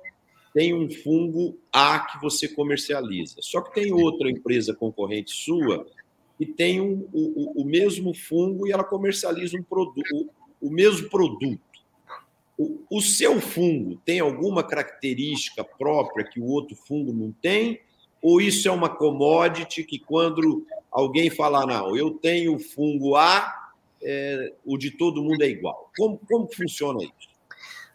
[0.53, 5.85] tem um fungo A que você comercializa, só que tem outra empresa concorrente sua
[6.39, 11.09] e tem um, o, o, mesmo fungo e ela comercializa um produto, o, o mesmo
[11.09, 11.61] produto.
[12.57, 17.81] O, o seu fungo tem alguma característica própria que o outro fungo não tem?
[18.21, 24.53] Ou isso é uma commodity que quando alguém falar, não, eu tenho fungo A, é,
[24.65, 25.91] o de todo mundo é igual?
[25.97, 27.33] Como, como funciona isso?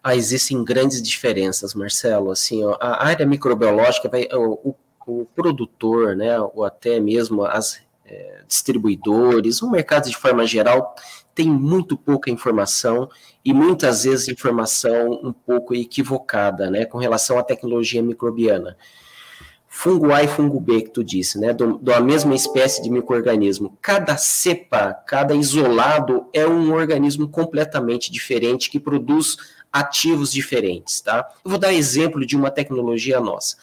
[0.03, 2.31] Ah, existem grandes diferenças, Marcelo.
[2.31, 4.75] Assim, ó, a área microbiológica vai, o,
[5.05, 10.95] o, produtor, né, ou até mesmo as é, distribuidores, o mercado de forma geral
[11.35, 13.09] tem muito pouca informação
[13.45, 18.75] e muitas vezes informação um pouco equivocada, né, com relação à tecnologia microbiana.
[19.67, 23.77] Fungo A e fungo B, que tu disse, né, do, da mesma espécie de microorganismo.
[23.81, 29.37] Cada cepa, cada isolado é um organismo completamente diferente que produz
[29.71, 31.25] ativos diferentes, tá?
[31.45, 33.57] Eu vou dar exemplo de uma tecnologia nossa.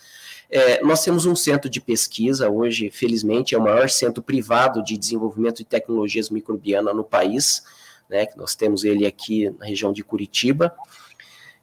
[0.50, 4.96] É, nós temos um centro de pesquisa, hoje, felizmente, é o maior centro privado de
[4.96, 7.64] desenvolvimento de tecnologias microbianas no país,
[8.08, 10.72] né, nós temos ele aqui na região de Curitiba,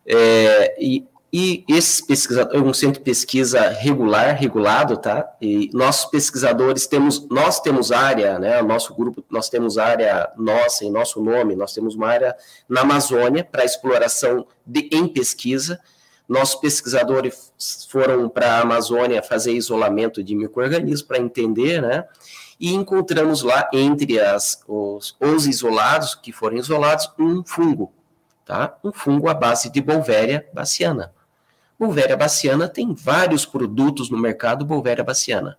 [0.05, 1.05] é, e
[1.35, 5.27] e esse pesquisador é um centro de pesquisa regular, regulado, tá?
[5.41, 8.61] E nossos pesquisadores temos, nós temos área, né?
[8.61, 12.37] Nosso grupo, nós temos área nossa, em nosso nome, nós temos uma área
[12.69, 15.79] na Amazônia para exploração de, em pesquisa.
[16.27, 17.51] Nossos pesquisadores
[17.89, 22.05] foram para a Amazônia fazer isolamento de micro-organismos para entender, né?
[22.59, 27.91] E encontramos lá, entre as, os, os isolados, que foram isolados, um fungo,
[28.45, 28.77] tá?
[28.83, 31.11] Um fungo à base de Bolvéria baciana.
[31.77, 35.57] Bolvéria baciana tem vários produtos no mercado Bolvéria baciana.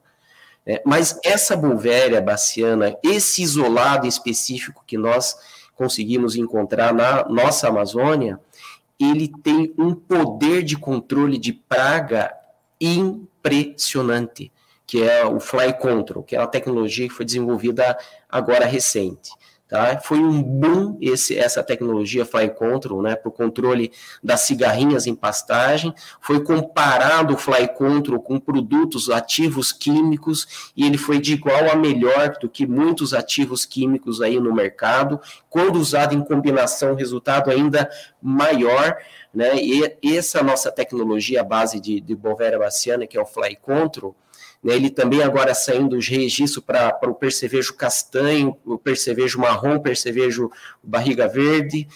[0.66, 5.36] É, mas essa Bolvéria baciana, esse isolado específico que nós
[5.74, 8.40] conseguimos encontrar na nossa Amazônia,
[8.98, 12.32] ele tem um poder de controle de praga
[12.80, 14.52] impressionante,
[14.86, 17.96] que é o Fly Control, que é uma tecnologia que foi desenvolvida
[18.28, 19.30] agora recente.
[19.74, 19.98] Tá?
[19.98, 23.90] Foi um boom esse, essa tecnologia Fly Control, né, para o controle
[24.22, 25.92] das cigarrinhas em pastagem.
[26.20, 31.74] Foi comparado o Fly Control com produtos ativos químicos e ele foi de igual a
[31.74, 35.20] melhor do que muitos ativos químicos aí no mercado.
[35.50, 37.90] Quando usado em combinação, resultado ainda
[38.22, 38.96] maior.
[39.34, 39.56] Né?
[39.56, 44.14] E essa nossa tecnologia base de, de Bovera baciana, que é o Fly Control,
[44.64, 50.50] né, ele também agora saindo de registro para o percevejo castanho, o percevejo marrom, percevejo
[50.82, 51.86] barriga verde,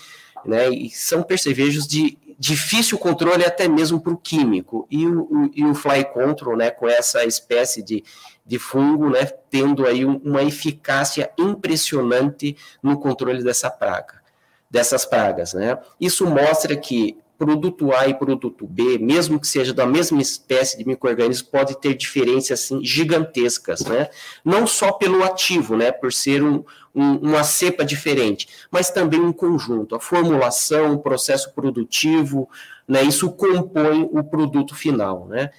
[0.44, 4.86] né, e são percevejos de difícil controle até mesmo para o químico.
[4.90, 8.04] E o, e o fly control, né, com essa espécie de,
[8.44, 14.22] de fungo, né, tendo aí uma eficácia impressionante no controle dessa praga,
[14.70, 15.78] dessas pragas, né.
[15.98, 20.84] Isso mostra que produto A e produto B, mesmo que seja da mesma espécie de
[20.84, 24.10] microorganismo, pode ter diferenças assim, gigantescas, né?
[24.44, 29.32] Não só pelo ativo, né, por ser um, um, uma cepa diferente, mas também um
[29.32, 32.50] conjunto, a formulação, o processo produtivo,
[32.88, 35.52] né, isso compõe o produto final, né?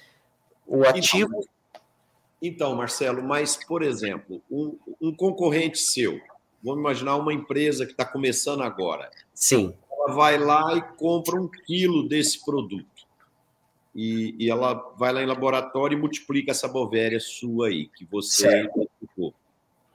[0.66, 1.30] O então, ativo...
[1.38, 1.50] Então,
[2.42, 6.20] então Marcelo, mas, por exemplo, um, um concorrente seu,
[6.62, 9.10] vamos imaginar uma empresa que está começando agora.
[9.32, 12.88] Sim ela vai lá e compra um quilo desse produto.
[13.94, 18.46] E, e, ela vai lá em laboratório e multiplica essa bovéria sua aí, que você
[18.46, 19.34] identificou.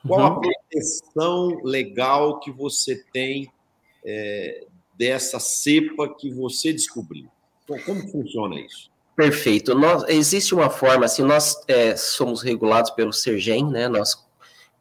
[0.06, 0.26] Qual uhum.
[0.26, 3.52] a proteção legal que você tem
[4.06, 7.28] é, dessa cepa que você descobriu?
[7.66, 8.92] Como funciona isso?
[9.16, 9.74] Perfeito.
[9.74, 13.88] Nós, existe uma forma, assim, nós é, somos regulados pelo Sergem, né?
[13.88, 14.25] Nós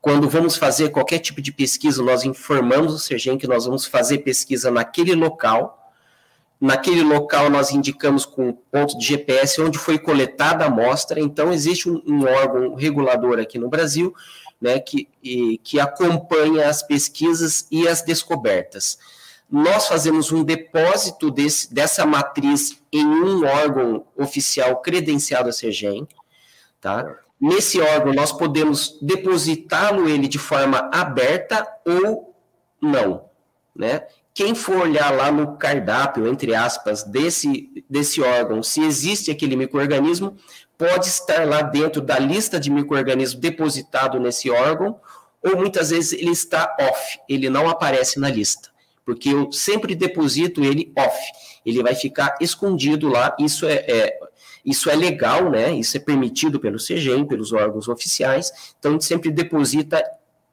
[0.05, 4.19] quando vamos fazer qualquer tipo de pesquisa, nós informamos o Sergem que nós vamos fazer
[4.19, 5.91] pesquisa naquele local.
[6.61, 11.19] Naquele local, nós indicamos com ponto de GPS onde foi coletada a amostra.
[11.19, 14.15] Então, existe um, um órgão regulador aqui no Brasil
[14.61, 18.99] né, que, e, que acompanha as pesquisas e as descobertas.
[19.51, 26.07] Nós fazemos um depósito desse, dessa matriz em um órgão oficial credenciado a Sergem,
[26.79, 27.24] tá?
[27.45, 32.35] Nesse órgão, nós podemos depositá-lo ele de forma aberta ou
[32.81, 33.27] não,
[33.77, 34.07] né?
[34.33, 40.39] Quem for olhar lá no cardápio, entre aspas, desse, desse órgão, se existe aquele microorganismo,
[40.79, 44.99] pode estar lá dentro da lista de microorganismos depositado nesse órgão,
[45.43, 48.71] ou muitas vezes ele está off, ele não aparece na lista,
[49.05, 51.21] porque eu sempre deposito ele off,
[51.67, 54.19] ele vai ficar escondido lá, isso é, é
[54.65, 55.73] isso é legal, né?
[55.73, 58.75] Isso é permitido pelo CGEM, pelos órgãos oficiais.
[58.79, 60.03] Então, a gente sempre deposita,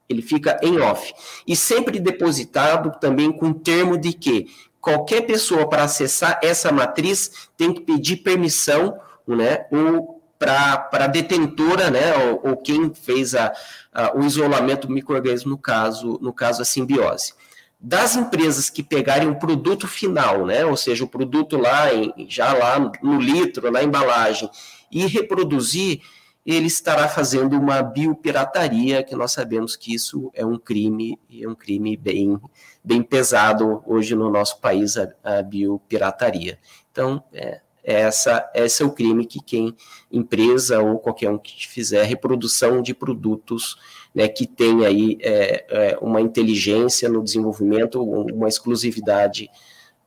[0.09, 1.13] ele fica em off.
[1.47, 4.47] E sempre depositado também com termo de que
[4.81, 9.65] qualquer pessoa para acessar essa matriz tem que pedir permissão, né?
[9.71, 12.13] Ou para a detentora, né?
[12.25, 13.53] Ou, ou quem fez a,
[13.93, 17.33] a, o isolamento do microorganismo, no caso, no caso a simbiose
[17.81, 22.53] das empresas que pegarem o produto final, né, ou seja, o produto lá em, já
[22.53, 24.47] lá no litro, na embalagem,
[24.91, 26.01] e reproduzir,
[26.45, 31.49] ele estará fazendo uma biopirataria, que nós sabemos que isso é um crime, e é
[31.49, 32.39] um crime bem,
[32.83, 36.59] bem pesado hoje no nosso país, a, a biopirataria.
[36.91, 39.75] Então, é, essa, esse é o crime que quem,
[40.11, 43.75] empresa ou qualquer um que fizer reprodução de produtos
[44.13, 49.49] né, que tem aí é, é, uma inteligência no desenvolvimento, uma exclusividade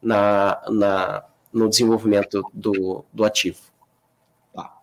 [0.03, 3.61] na, na, no desenvolvimento do, do ativo.
[4.53, 4.77] Tá.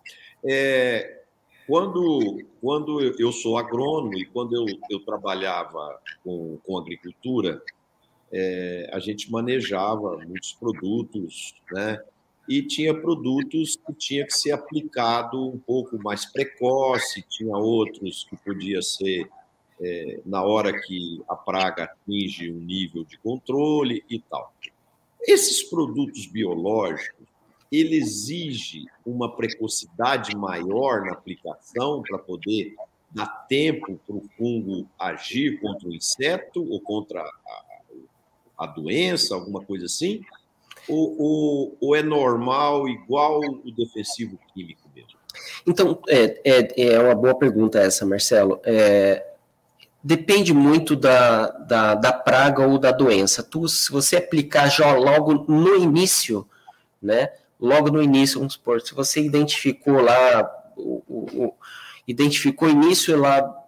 [0.44, 1.22] É,
[1.66, 7.62] quando, quando eu sou agrônomo e quando eu, eu trabalhava com, com agricultura,
[8.32, 12.02] é, a gente manejava muitos produtos, né?
[12.48, 18.36] E tinha produtos que tinha que ser aplicado um pouco mais precoce, tinha outros que
[18.36, 19.28] podia ser
[19.80, 24.52] é, na hora que a praga atinge um nível de controle e tal.
[25.22, 27.26] Esses produtos biológicos,
[27.70, 32.74] ele exige uma precocidade maior na aplicação para poder
[33.10, 37.64] dar tempo para o fungo agir contra o inseto ou contra a,
[38.58, 40.22] a doença, alguma coisa assim?
[40.88, 45.18] Ou, ou, ou, é normal, igual o defensivo químico mesmo?
[45.66, 48.60] Então, é, é, é uma boa pergunta essa, Marcelo.
[48.64, 49.24] É,
[50.02, 53.42] depende muito da, da, da, praga ou da doença.
[53.42, 56.46] Tu, se você aplicar já logo no início,
[57.00, 57.30] né?
[57.60, 61.54] Logo no início, vamos supor, se você identificou lá, o, o, o
[62.08, 63.61] identificou início lá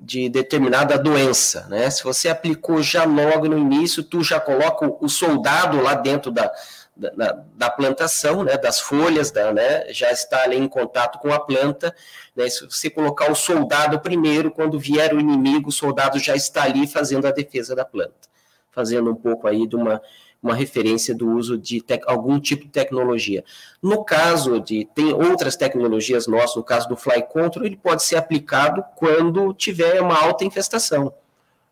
[0.00, 1.90] de determinada doença, né?
[1.90, 6.50] Se você aplicou já logo no início, tu já coloca o soldado lá dentro da,
[6.96, 11.38] da, da, plantação, né, das folhas, da, né, já está ali em contato com a
[11.38, 11.94] planta.
[12.34, 16.64] Né, se você colocar o soldado primeiro, quando vier o inimigo, o soldado já está
[16.64, 18.28] ali fazendo a defesa da planta,
[18.70, 20.00] fazendo um pouco aí de uma,
[20.42, 23.44] uma referência do uso de algum tipo de tecnologia.
[23.82, 28.16] No caso de, tem outras tecnologias nossas, no caso do Fly Control, ele pode ser
[28.16, 31.12] aplicado quando tiver uma alta infestação.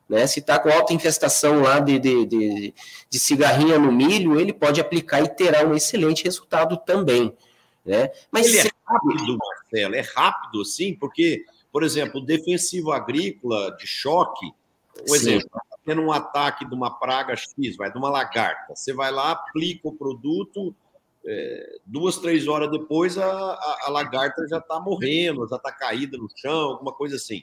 [0.09, 0.27] Né?
[0.27, 2.75] Se está com alta infestação lá de, de, de,
[3.11, 7.35] de, cigarrinha no milho, ele pode aplicar e terá um excelente resultado também.
[7.85, 8.11] Né?
[8.31, 13.87] Mas ele é rápido, Marcelo, é rápido assim, porque, por exemplo, o defensivo agrícola de
[13.87, 14.47] choque,
[15.03, 15.15] um Sim.
[15.15, 15.51] exemplo,
[15.89, 19.89] tendo um ataque de uma praga X, vai, de uma lagarta, você vai lá, aplica
[19.89, 20.77] o produto,
[21.27, 26.19] é, duas, três horas depois a, a, a lagarta já está morrendo, já está caída
[26.19, 27.43] no chão, alguma coisa assim.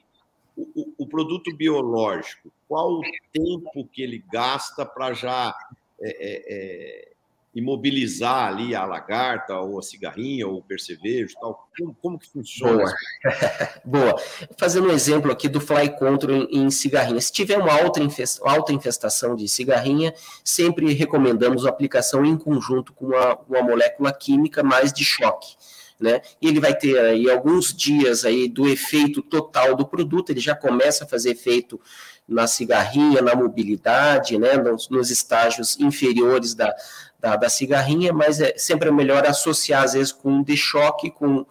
[0.55, 3.01] O, o, produto biológico, qual o
[3.33, 5.51] tempo que ele gasta para já
[5.99, 7.14] é, é, é,
[7.55, 11.69] imobilizar ali a lagarta, ou a cigarrinha, ou o percevejo, tal?
[11.77, 12.83] Como, como que funciona?
[12.83, 12.93] Boa.
[14.11, 14.21] Boa.
[14.57, 17.21] Fazendo um exemplo aqui do fly control em, em cigarrinha.
[17.21, 22.91] Se tiver uma alta, infestação, alta infestação de cigarrinha, sempre recomendamos a aplicação em conjunto
[22.91, 25.55] com uma, uma molécula química mais de choque
[25.99, 26.21] né?
[26.41, 30.55] E ele vai ter aí alguns dias aí do efeito total do produto, ele já
[30.55, 31.79] começa a fazer efeito
[32.27, 34.57] na cigarrinha, na mobilidade, né?
[34.57, 36.75] Nos, nos estágios inferiores da,
[37.19, 41.45] da, da, cigarrinha, mas é sempre melhor associar, às vezes, com um de choque, com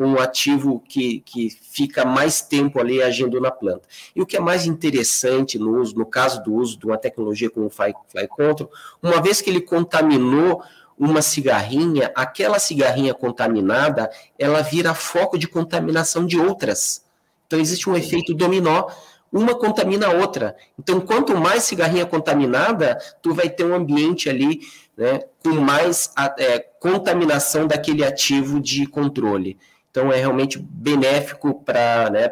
[0.00, 3.82] com um ativo que, que fica mais tempo ali agindo na planta.
[4.16, 7.50] E o que é mais interessante no uso, no caso do uso de uma tecnologia
[7.50, 8.70] como o Fly, Fly Control,
[9.02, 10.62] uma vez que ele contaminou
[10.98, 17.04] uma cigarrinha, aquela cigarrinha contaminada, ela vira foco de contaminação de outras.
[17.46, 18.86] Então existe um efeito dominó,
[19.30, 20.56] uma contamina a outra.
[20.78, 24.60] Então quanto mais cigarrinha contaminada, tu vai ter um ambiente ali,
[25.00, 29.56] né, com mais é, contaminação daquele ativo de controle.
[29.90, 32.30] Então é realmente benéfico para, né,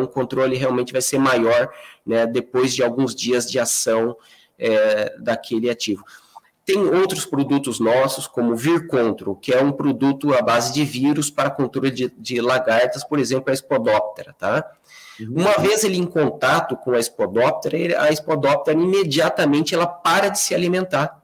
[0.00, 1.72] um controle realmente vai ser maior,
[2.04, 4.16] né, depois de alguns dias de ação
[4.58, 6.04] é, daquele ativo.
[6.66, 11.48] Tem outros produtos nossos, como VirControl, que é um produto à base de vírus para
[11.48, 14.68] controle de, de lagartas, por exemplo, a Spodoptera, tá?
[15.20, 15.34] Uhum.
[15.36, 20.52] Uma vez ele em contato com a Spodoptera, a Spodoptera imediatamente ela para de se
[20.52, 21.22] alimentar.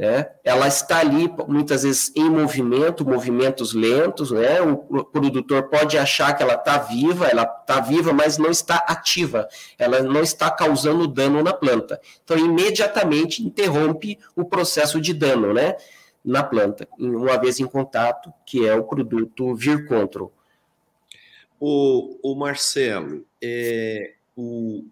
[0.00, 0.30] Né?
[0.42, 4.58] Ela está ali muitas vezes em movimento, movimentos lentos, né?
[4.62, 9.46] O produtor pode achar que ela está viva, ela está viva, mas não está ativa,
[9.78, 12.00] ela não está causando dano na planta.
[12.24, 15.76] Então, imediatamente interrompe o processo de dano, né?
[16.24, 20.32] Na planta, uma vez em contato, que é o produto Vir Control.
[21.60, 24.82] O, o Marcelo, é, o,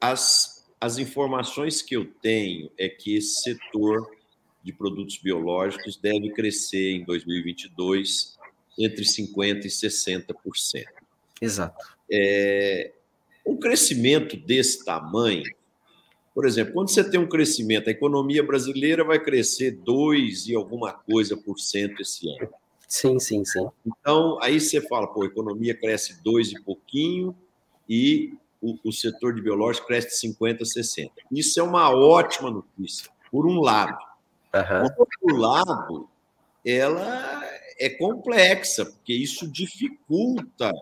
[0.00, 4.15] as, as informações que eu tenho é que esse setor
[4.66, 8.36] de produtos biológicos deve crescer em 2022
[8.76, 10.84] entre 50% e 60%.
[11.40, 11.96] Exato.
[12.10, 12.92] É,
[13.46, 15.44] um crescimento desse tamanho,
[16.34, 20.92] por exemplo, quando você tem um crescimento, a economia brasileira vai crescer 2 e alguma
[20.92, 22.48] coisa por cento esse ano.
[22.88, 23.68] Sim, sim, sim.
[23.86, 27.36] Então, aí você fala, pô, a economia cresce 2 e pouquinho
[27.88, 31.12] e o, o setor de biológico cresce de 50 a 60.
[31.30, 34.15] Isso é uma ótima notícia, por um lado.
[34.54, 34.88] Uhum.
[34.94, 36.08] Por outro lado,
[36.64, 37.42] ela
[37.78, 40.72] é complexa, porque isso dificulta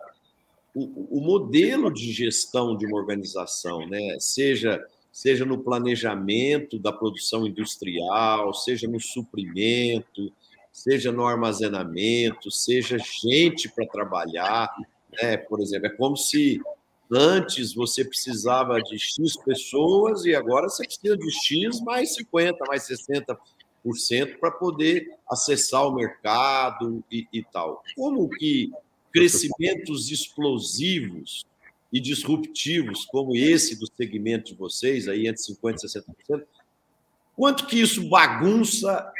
[0.73, 4.17] o, o, modelo de gestão de uma organização, né?
[4.19, 10.31] seja, seja no planejamento da produção industrial, seja no suprimento,
[10.71, 14.69] seja no armazenamento, seja gente para trabalhar.
[15.13, 15.37] Né?
[15.37, 16.59] Por exemplo, é como se
[17.09, 22.83] antes você precisava de X pessoas e agora você precisa de X mais 50, mais
[22.83, 23.37] 60
[24.39, 27.83] para poder acessar o mercado e, e tal.
[27.95, 28.71] Como que
[29.11, 31.45] crescimentos explosivos
[31.91, 36.45] e disruptivos, como esse do segmento de vocês, aí entre 50% e 60%,
[37.35, 39.11] quanto que isso bagunça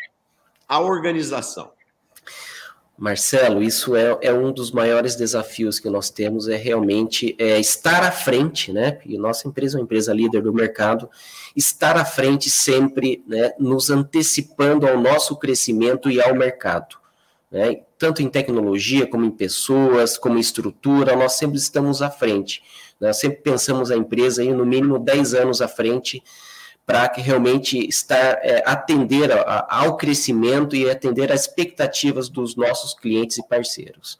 [0.68, 1.72] a organização.
[2.98, 8.04] Marcelo, isso é, é, um dos maiores desafios que nós temos, é realmente é, estar
[8.04, 9.00] à frente, né?
[9.06, 11.10] E nossa empresa é uma empresa líder do mercado,
[11.56, 16.96] estar à frente sempre, né, nos antecipando ao nosso crescimento e ao mercado.
[17.52, 17.82] Né?
[17.98, 22.64] Tanto em tecnologia, como em pessoas, como em estrutura, nós sempre estamos à frente.
[23.00, 26.24] Nós sempre pensamos a empresa aí no mínimo 10 anos à frente
[26.86, 32.94] para que realmente estar é, atender a, ao crescimento e atender às expectativas dos nossos
[32.94, 34.20] clientes e parceiros.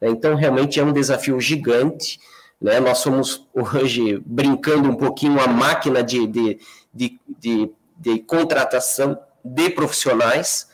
[0.00, 2.20] Então, realmente é um desafio gigante.
[2.60, 2.80] Né?
[2.80, 6.60] Nós somos hoje brincando um pouquinho a máquina de, de,
[6.92, 10.68] de, de, de contratação de profissionais.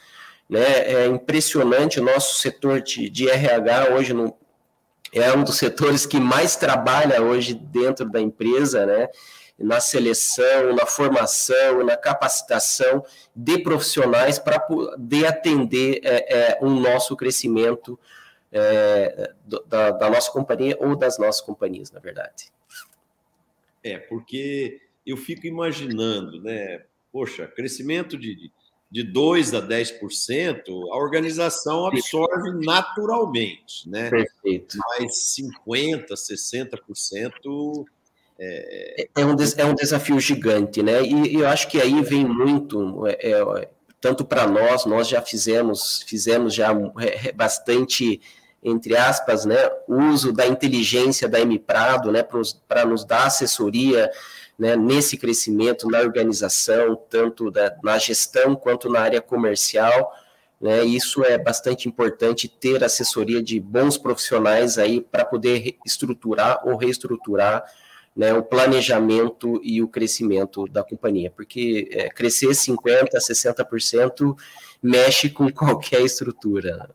[0.49, 0.63] Né?
[0.63, 4.35] É impressionante o nosso setor de, de RH hoje no,
[5.13, 9.09] é um dos setores que mais trabalha hoje dentro da empresa, né?
[9.59, 13.05] Na seleção, na formação, na capacitação
[13.35, 17.99] de profissionais para poder atender é, é, um nosso crescimento
[18.53, 19.33] é,
[19.67, 22.53] da, da, nossa companhia ou das nossas companhias, na verdade.
[23.83, 26.85] É, porque eu fico imaginando, né?
[27.11, 28.53] Poxa, crescimento de,
[28.91, 34.09] de 2% a 10%, a organização absorve naturalmente, né?
[34.11, 34.79] Perfeito.
[34.79, 37.87] Mas 50%, 60%
[38.41, 41.03] é, é, um, é um desafio gigante, né?
[41.03, 43.69] E, e eu acho que aí vem muito, é, é
[44.01, 46.69] tanto para nós, nós já fizemos, fizemos já
[47.01, 48.21] é, bastante,
[48.63, 49.57] entre aspas, né,
[49.89, 52.25] uso da inteligência da M Prado, né,
[52.69, 54.09] para nos dar assessoria,
[54.57, 60.13] né, nesse crescimento na organização, tanto da, na gestão quanto na área comercial,
[60.61, 66.77] né, isso é bastante importante ter assessoria de bons profissionais aí para poder estruturar ou
[66.77, 67.65] reestruturar
[68.19, 74.37] né, o planejamento e o crescimento da companhia, porque é, crescer 50%, 60%
[74.83, 76.91] mexe com qualquer estrutura.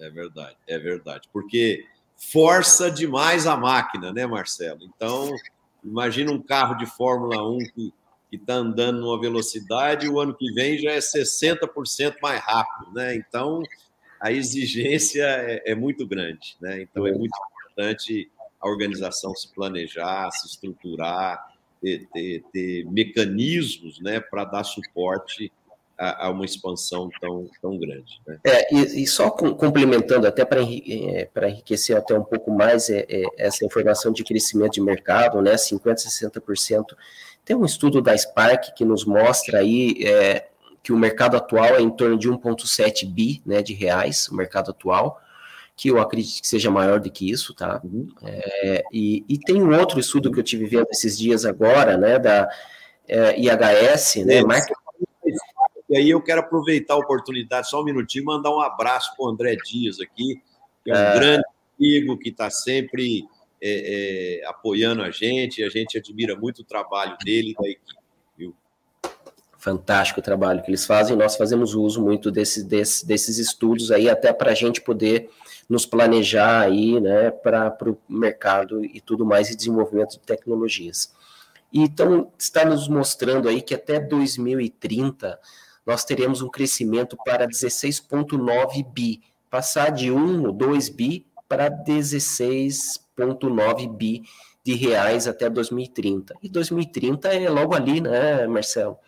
[0.00, 1.84] É verdade, é verdade, porque
[2.16, 4.80] força demais a máquina, né, Marcelo?
[4.82, 5.30] Então,
[5.84, 7.92] imagina um carro de Fórmula 1 que
[8.32, 13.14] está andando numa velocidade, o ano que vem já é 60% mais rápido, né?
[13.14, 13.62] Então,
[14.18, 16.80] a exigência é, é muito grande, né?
[16.80, 18.30] Então, é muito importante
[18.62, 25.50] a organização se planejar, se estruturar, ter, ter, ter mecanismos né, para dar suporte
[25.98, 28.20] a, a, uma expansão tão, tão grande.
[28.26, 28.38] Né?
[28.44, 33.04] É, e, e, só com, complementando, até para é, enriquecer até um pouco mais é,
[33.08, 36.96] é, essa informação de crescimento de mercado, né, 50%, 60%,
[37.44, 40.48] tem um estudo da Spark que nos mostra aí é,
[40.82, 44.70] que o mercado atual é em torno de 1,7 bi né, de reais, o mercado
[44.70, 45.20] atual,
[45.82, 47.80] que eu acredito que seja maior do que isso, tá?
[47.82, 48.06] Uhum.
[48.22, 52.20] É, e, e, tem um outro estudo que eu tive vendo esses dias agora, né,
[52.20, 52.48] da
[53.08, 54.76] é, IHS, né, Market...
[55.90, 59.28] E aí eu quero aproveitar a oportunidade, só um minutinho, mandar um abraço para o
[59.28, 60.40] André Dias aqui,
[60.84, 61.14] que é um é...
[61.14, 61.44] grande
[61.76, 63.24] amigo que está sempre
[63.60, 67.68] é, é, apoiando a gente, e a gente admira muito o trabalho dele e da
[67.68, 68.01] equipe.
[69.62, 74.10] Fantástico o trabalho que eles fazem, nós fazemos uso muito desse, desse, desses estudos aí,
[74.10, 75.30] até para a gente poder
[75.68, 81.14] nos planejar aí, né, para o mercado e tudo mais, e desenvolvimento de tecnologias.
[81.72, 85.38] Então, está nos mostrando aí que até 2030
[85.86, 93.96] nós teremos um crescimento para 16,9 bi, passar de 1 ou 2 bi para 16,9
[93.96, 94.24] bi
[94.64, 96.34] de reais até 2030.
[96.42, 98.98] E 2030 é logo ali, né, Marcelo?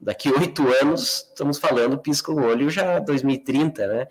[0.00, 4.08] Daqui oito anos, estamos falando, pisca o olho já 2030, né?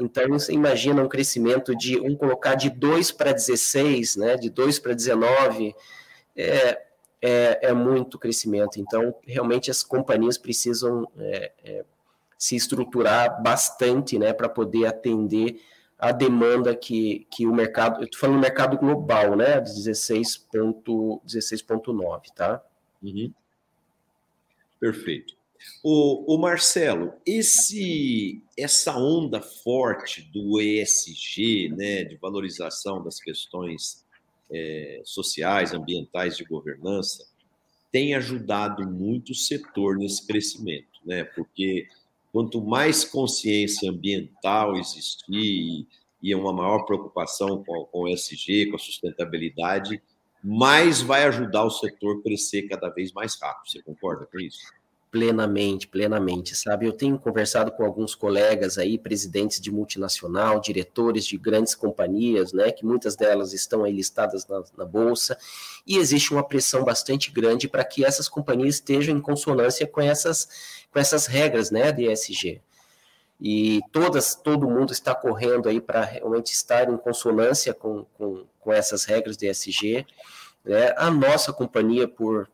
[0.00, 4.78] Então, você imagina um crescimento de, um colocar de 2 para 16, né, de 2
[4.78, 5.74] para 19,
[6.36, 6.82] é,
[7.22, 8.78] é, é, muito crescimento.
[8.78, 11.84] Então, realmente, as companhias precisam é, é,
[12.38, 15.60] se estruturar bastante né, para poder atender
[15.98, 21.64] a demanda que, que o mercado, eu estou falando mercado global, né, de 16,9, 16
[22.34, 22.62] tá?
[23.02, 23.32] Uhum.
[24.80, 25.34] Perfeito.
[25.82, 34.04] O, o, Marcelo, esse, essa onda forte do ESG, né, de valorização das questões
[34.50, 37.26] é, sociais, ambientais, de governança,
[37.90, 41.24] tem ajudado muito o setor nesse crescimento, né?
[41.24, 41.88] Porque
[42.32, 45.86] quanto mais consciência ambiental existir
[46.22, 50.02] e uma maior preocupação com, com o ESG, com a sustentabilidade,
[50.42, 53.70] mais vai ajudar o setor crescer cada vez mais rápido.
[53.70, 54.58] Você concorda com isso?
[55.10, 56.86] Plenamente, plenamente, sabe?
[56.86, 62.70] Eu tenho conversado com alguns colegas aí, presidentes de multinacional, diretores de grandes companhias, né?
[62.70, 65.38] Que muitas delas estão aí listadas na, na bolsa,
[65.86, 70.48] e existe uma pressão bastante grande para que essas companhias estejam em consonância com essas,
[70.92, 71.92] com essas regras, né?
[71.92, 72.60] De ESG.
[73.40, 78.72] E todas, todo mundo está correndo aí para realmente estar em consonância com, com, com
[78.72, 80.06] essas regras de ESG.
[80.64, 80.94] Né?
[80.96, 82.48] A nossa companhia, por,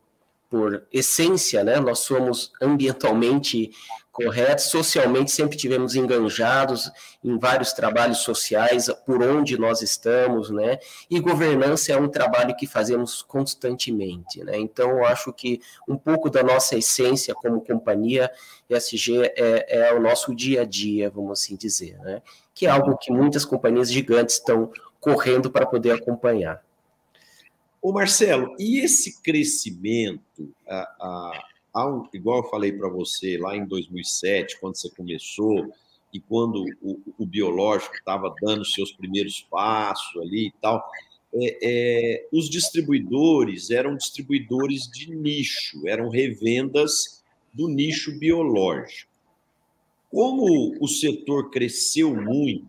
[0.50, 1.78] por essência, né?
[1.78, 3.70] nós somos ambientalmente
[4.12, 4.62] correto.
[4.62, 6.90] Socialmente, sempre tivemos enganjados
[7.24, 10.78] em vários trabalhos sociais, por onde nós estamos, né?
[11.10, 14.58] E governança é um trabalho que fazemos constantemente, né?
[14.58, 18.30] Então, eu acho que um pouco da nossa essência como companhia
[18.68, 22.22] ESG é, é o nosso dia a dia, vamos assim dizer, né?
[22.54, 26.62] Que é algo que muitas companhias gigantes estão correndo para poder acompanhar.
[27.80, 31.32] Ô Marcelo, e esse crescimento, a
[32.12, 35.72] igual eu falei para você lá em 2007, quando você começou,
[36.12, 40.84] e quando o, o biológico estava dando seus primeiros passos ali e tal,
[41.34, 49.10] é, é, os distribuidores eram distribuidores de nicho, eram revendas do nicho biológico.
[50.10, 52.68] Como o setor cresceu muito,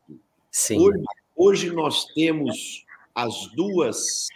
[0.72, 1.04] hoje,
[1.36, 4.30] hoje, nós temos as duas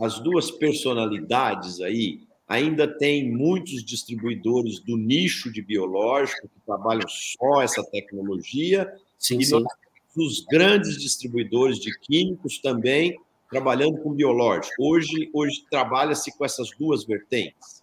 [0.00, 2.20] as duas personalidades aí
[2.52, 8.92] Ainda tem muitos distribuidores do nicho de biológico que trabalham só essa tecnologia.
[9.18, 9.64] Sim, e sim.
[10.14, 13.18] os grandes distribuidores de químicos também
[13.50, 14.74] trabalhando com biológico.
[14.78, 17.81] Hoje, hoje trabalha-se com essas duas vertentes.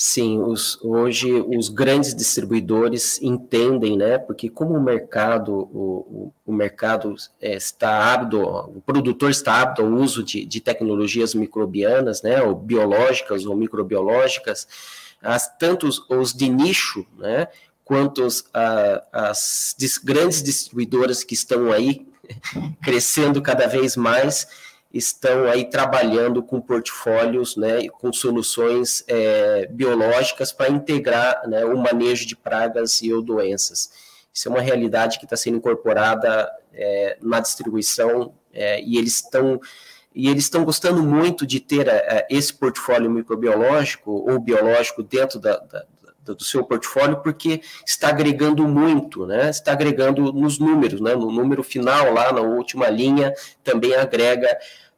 [0.00, 4.16] Sim, os, hoje os grandes distribuidores entendem, né?
[4.16, 9.88] Porque como o mercado, o, o mercado é, está apto, o produtor está apto ao
[9.88, 12.40] uso de, de tecnologias microbianas, né?
[12.40, 14.68] Ou biológicas ou microbiológicas,
[15.20, 17.48] as, tanto os, os de nicho, né?
[17.84, 19.74] Quanto os, a, as
[20.04, 22.06] grandes distribuidoras que estão aí
[22.84, 24.46] crescendo cada vez mais
[24.92, 32.26] estão aí trabalhando com portfólios, né, com soluções é, biológicas para integrar né, o manejo
[32.26, 33.90] de pragas e ou doenças.
[34.32, 39.60] Isso é uma realidade que está sendo incorporada é, na distribuição é, e eles estão
[40.14, 45.58] e eles estão gostando muito de ter é, esse portfólio microbiológico ou biológico dentro da,
[45.58, 45.84] da,
[46.34, 49.50] do seu portfólio, porque está agregando muito, né?
[49.50, 51.14] Está agregando nos números, né?
[51.14, 54.48] No número final, lá na última linha, também agrega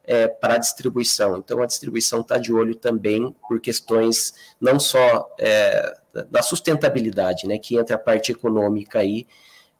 [0.03, 1.37] é, para a distribuição.
[1.37, 5.97] Então, a distribuição está de olho também por questões não só é,
[6.29, 7.57] da sustentabilidade, né?
[7.57, 9.27] Que entra a parte econômica aí,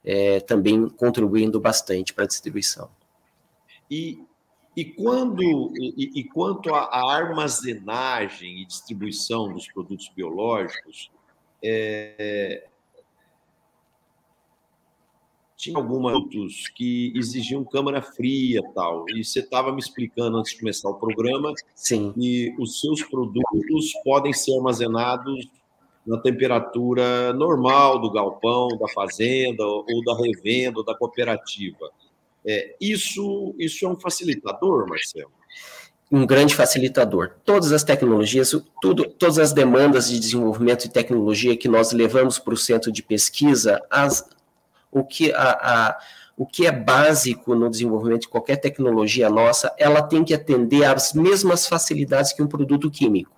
[0.04, 2.90] é, também contribuindo bastante para a distribuição.
[3.90, 4.24] E
[4.76, 5.42] e, quando,
[5.76, 11.12] e, e quanto à armazenagem e distribuição dos produtos biológicos,
[11.64, 12.68] é,
[15.62, 19.06] tinha alguns que exigiam câmara fria tal.
[19.10, 22.12] E você estava me explicando antes de começar o programa Sim.
[22.14, 25.48] que os seus produtos podem ser armazenados
[26.06, 31.92] na temperatura normal do galpão, da fazenda, ou da revenda, ou da cooperativa.
[32.44, 35.32] É, isso, isso é um facilitador, Marcelo?
[36.12, 37.32] Um grande facilitador.
[37.46, 42.54] Todas as tecnologias, tudo, todas as demandas de desenvolvimento de tecnologia que nós levamos para
[42.54, 44.28] o centro de pesquisa, as,
[44.92, 46.00] o, que, a, a,
[46.36, 51.14] o que é básico no desenvolvimento de qualquer tecnologia nossa, ela tem que atender às
[51.14, 53.32] mesmas facilidades que um produto químico.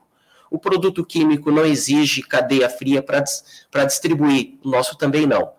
[0.49, 5.51] O produto químico não exige cadeia fria para distribuir, o nosso também não.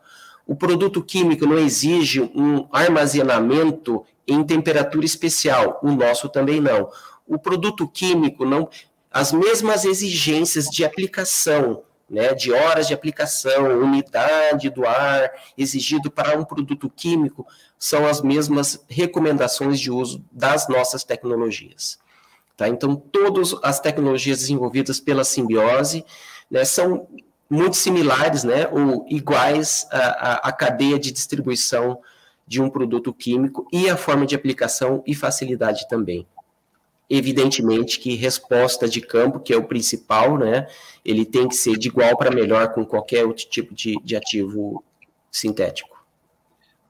[0.46, 6.88] O produto químico não exige um armazenamento em temperatura especial, o nosso também não.
[7.26, 8.68] O produto químico não,
[9.10, 16.38] as mesmas exigências de aplicação, né, de horas de aplicação, umidade do ar exigido para
[16.38, 17.46] um produto químico,
[17.78, 21.98] são as mesmas recomendações de uso das nossas tecnologias.
[22.56, 22.68] Tá?
[22.68, 26.04] Então, todas as tecnologias desenvolvidas pela simbiose
[26.50, 27.08] né, são
[27.48, 32.00] muito similares né, ou iguais à, à cadeia de distribuição
[32.46, 36.26] de um produto químico e a forma de aplicação e facilidade também.
[37.08, 40.66] Evidentemente que resposta de campo, que é o principal, né,
[41.04, 44.82] ele tem que ser de igual para melhor com qualquer outro tipo de, de ativo
[45.30, 45.94] sintético.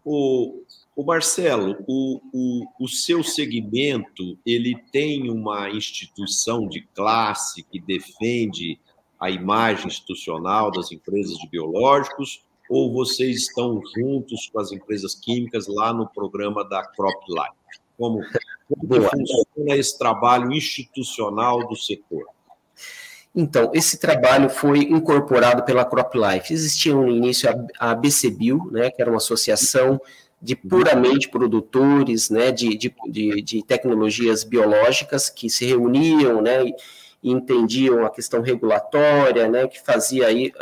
[0.04, 0.62] O,
[0.94, 8.78] o Marcelo, o, o, o seu segmento, ele tem uma instituição de classe que defende
[9.18, 15.66] a imagem institucional das empresas de biológicos ou vocês estão juntos com as empresas químicas
[15.66, 17.80] lá no programa da Crop Life?
[17.96, 18.20] Como,
[18.68, 22.26] como funciona esse trabalho institucional do setor?
[23.34, 26.52] Então, esse trabalho foi incorporado pela Crop Life.
[26.52, 30.00] Existia no início a, a BCBio, né, que era uma associação
[30.40, 36.64] de puramente produtores né, de, de, de, de tecnologias biológicas que se reuniam né,
[37.22, 40.52] e entendiam a questão regulatória, né, que fazia aí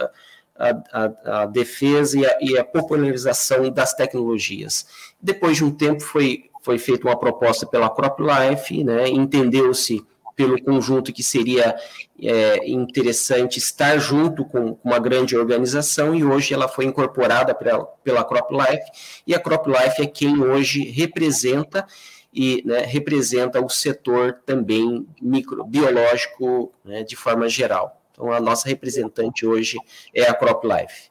[0.57, 4.87] a, a, a defesa e a, e a, popularização das tecnologias.
[5.21, 11.13] Depois de um tempo, foi, foi feita uma proposta pela CropLife, né, entendeu-se pelo conjunto
[11.13, 11.77] que seria
[12.21, 18.25] é, interessante estar junto com, uma grande organização e hoje ela foi incorporada pela, pela
[18.25, 18.91] CropLife
[19.27, 21.87] e a CropLife é quem hoje representa
[22.33, 28.02] e né, representa o setor também microbiológico né, de forma geral.
[28.13, 29.79] Então, a nossa representante hoje
[30.15, 31.11] é a CropLife.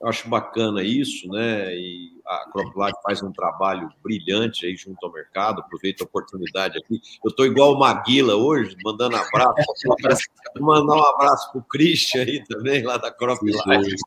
[0.00, 1.74] Eu acho bacana isso, né?
[1.74, 5.60] E a CropLife faz um trabalho brilhante aí junto ao mercado.
[5.60, 7.00] Aproveito a oportunidade aqui.
[7.24, 9.54] Eu estou igual o Maguila hoje, mandando abraço.
[10.60, 13.58] Mandar um abraço para o Christian aí também, lá da CropLife.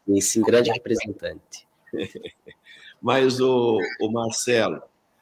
[0.05, 1.67] Sim, sim, grande representante.
[3.01, 4.81] Mas, o, o Marcelo,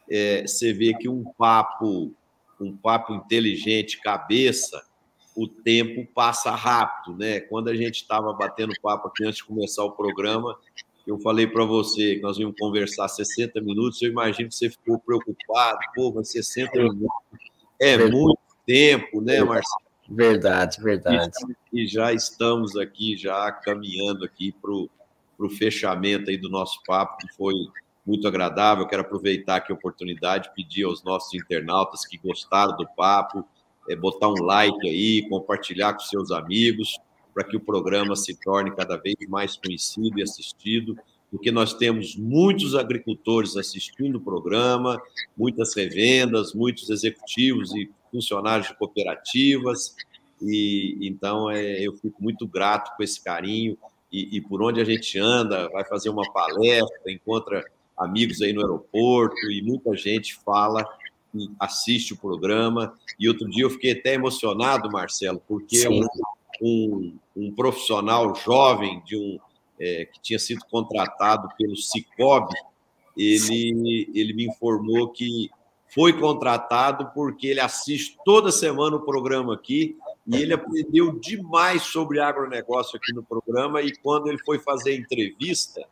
[0.09, 2.13] é, você vê que um papo,
[2.59, 4.83] um papo inteligente, cabeça,
[5.39, 7.39] o tempo passa rápido, né?
[7.39, 10.59] Quando a gente estava batendo papo aqui antes de começar o programa,
[11.07, 14.99] eu falei para você que nós íamos conversar 60 minutos, eu imagino que você ficou
[14.99, 17.07] preocupado, pô, mas 60 minutos
[17.79, 19.89] é muito tempo, né, Marcelo?
[20.09, 21.31] Verdade, verdade.
[21.71, 27.33] E, já estamos aqui, já caminhando aqui para o fechamento aí do nosso papo, que
[27.35, 27.53] foi
[28.05, 28.85] muito agradável.
[28.87, 33.47] Quero aproveitar aqui a oportunidade, pedir aos nossos internautas que gostaram do papo,
[33.89, 36.97] é, botar um like aí, compartilhar com seus amigos,
[37.33, 40.97] para que o programa se torne cada vez mais conhecido e assistido,
[41.31, 45.01] porque nós temos muitos agricultores assistindo o programa,
[45.37, 49.95] muitas revendas, muitos executivos e funcionários de cooperativas,
[50.41, 53.77] e então é, eu fico muito grato com esse carinho.
[54.11, 57.63] E, e por onde a gente anda, vai fazer uma palestra, encontra
[57.95, 60.83] amigos aí no aeroporto e muita gente fala
[61.33, 62.93] e assiste o programa.
[63.19, 66.05] E outro dia eu fiquei até emocionado, Marcelo, porque um,
[66.61, 69.39] um, um, profissional jovem de um
[69.79, 72.55] é, que tinha sido contratado pelo Cicobi,
[73.17, 75.49] ele, ele me informou que
[75.93, 82.19] foi contratado porque ele assiste toda semana o programa aqui e ele aprendeu demais sobre
[82.19, 85.83] agronegócio aqui no programa e quando ele foi fazer entrevista,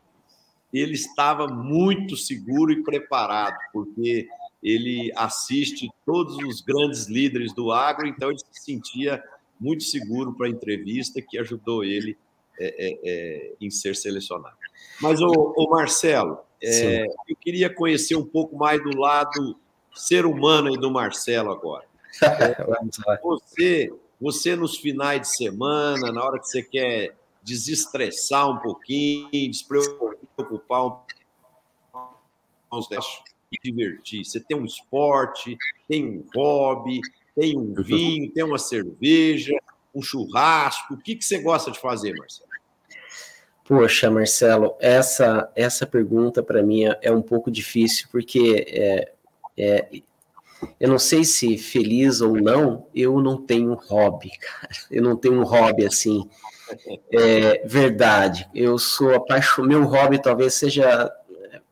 [0.72, 4.28] ele estava muito seguro e preparado, porque
[4.62, 9.24] ele assiste todos os grandes líderes do agro, então ele se sentia
[9.60, 12.18] muito seguro para a entrevista, que ajudou ele
[12.60, 14.56] é, é, é, em ser selecionado.
[15.02, 19.56] Mas, o, Marcelo, é, eu queria conhecer um pouco mais do lado
[19.94, 21.86] ser humano aí do Marcelo agora.
[23.22, 30.86] você, você nos finais de semana, na hora que você quer desestressar um pouquinho, despreocupar
[30.88, 30.98] um
[32.70, 33.08] pouco,
[33.64, 34.26] divertir.
[34.26, 37.00] Você tem um esporte, tem um hobby,
[37.36, 39.54] tem um vinho, tem uma cerveja,
[39.94, 40.94] um churrasco.
[40.94, 42.48] O que, que você gosta de fazer, Marcelo?
[43.66, 49.12] Poxa, Marcelo, essa essa pergunta para mim é, é, um pouco difícil, porque é,
[49.58, 50.02] é,
[50.80, 54.74] eu não sei se feliz ou não, eu não tenho hobby, cara.
[54.90, 56.30] Eu não tenho um hobby assim
[57.12, 58.48] é verdade.
[58.54, 59.70] Eu sou apaixonado.
[59.70, 61.12] Meu hobby talvez seja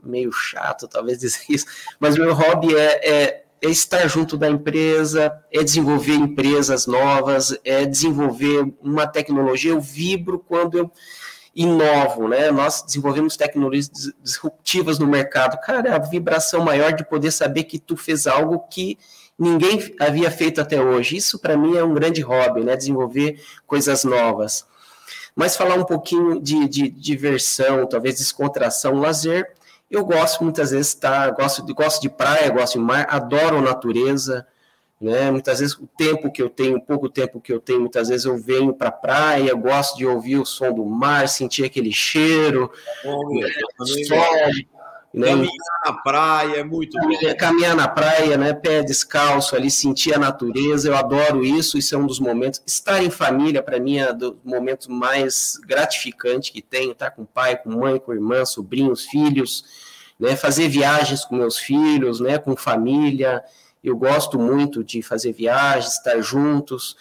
[0.05, 1.65] meio chato, talvez dizer isso,
[1.99, 7.85] mas meu hobby é, é, é, estar junto da empresa, é desenvolver empresas novas, é
[7.85, 9.71] desenvolver uma tecnologia.
[9.71, 10.91] Eu vibro quando eu
[11.55, 12.51] inovo, né?
[12.51, 13.89] Nós desenvolvemos tecnologias
[14.21, 15.59] disruptivas no mercado.
[15.61, 18.97] Cara, a vibração maior de poder saber que tu fez algo que
[19.39, 21.15] ninguém havia feito até hoje.
[21.15, 22.75] Isso para mim é um grande hobby, né?
[22.75, 24.65] Desenvolver coisas novas.
[25.33, 29.53] Mas falar um pouquinho de, de diversão, talvez descontração, lazer,
[29.89, 31.29] eu gosto muitas vezes, tá?
[31.31, 34.45] Gosto de, gosto de praia, gosto de mar, adoro a natureza,
[34.99, 35.29] né?
[35.29, 38.37] Muitas vezes o tempo que eu tenho, pouco tempo que eu tenho, muitas vezes eu
[38.37, 42.71] venho para a praia, gosto de ouvir o som do mar, sentir aquele cheiro,
[43.03, 43.41] Bom,
[44.07, 44.17] sol,
[45.15, 45.29] né?
[45.29, 47.09] Caminhar na praia é muito bom.
[47.39, 48.53] Caminhar na praia, né?
[48.53, 51.77] Pé descalço ali, sentir a natureza, eu adoro isso.
[51.77, 52.61] Isso é um dos momentos.
[52.65, 56.91] Estar em família, para mim, é dos momentos mais gratificantes que tenho.
[56.91, 59.63] Estar com pai, com mãe, com irmã, sobrinhos, filhos,
[60.19, 60.35] né?
[60.35, 62.37] Fazer viagens com meus filhos, né?
[62.37, 63.41] Com família.
[63.81, 66.97] Eu gosto muito de fazer viagens, estar juntos.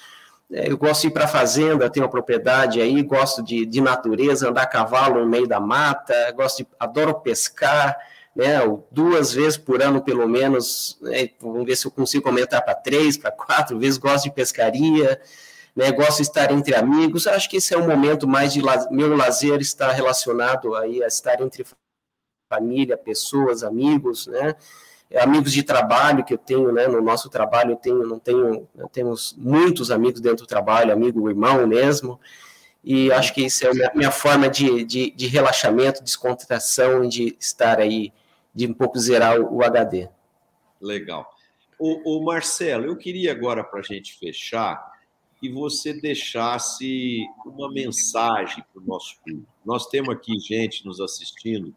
[0.53, 3.81] É, eu gosto de ir para a fazenda, tenho uma propriedade aí, gosto de, de
[3.81, 7.97] natureza, andar a cavalo no meio da mata, gosto de, adoro pescar,
[8.37, 8.59] né,
[8.91, 13.17] duas vezes por ano pelo menos, né, vamos ver se eu consigo aumentar para três,
[13.17, 15.21] para quatro vezes, gosto de pescaria,
[15.75, 19.17] né, gosto de estar entre amigos, acho que esse é um momento mais de meu
[19.17, 21.65] lazer está relacionado aí a estar entre
[22.53, 24.55] família, pessoas, amigos, né,
[25.17, 29.35] amigos de trabalho que eu tenho, né, no nosso trabalho eu tenho, não tenho, temos
[29.39, 32.21] muitos amigos dentro do trabalho, amigo, irmão mesmo,
[32.83, 37.37] E acho que isso é a minha, minha forma de, de, de, relaxamento, descontração, de
[37.41, 38.13] estar aí,
[38.55, 40.09] de um pouco zerar o, o HD.
[40.81, 41.31] Legal.
[41.79, 44.93] O, o, Marcelo, eu queria agora, para a gente fechar,
[45.41, 49.49] que você deixasse uma mensagem para o nosso público.
[49.65, 51.75] Nós temos aqui gente nos assistindo,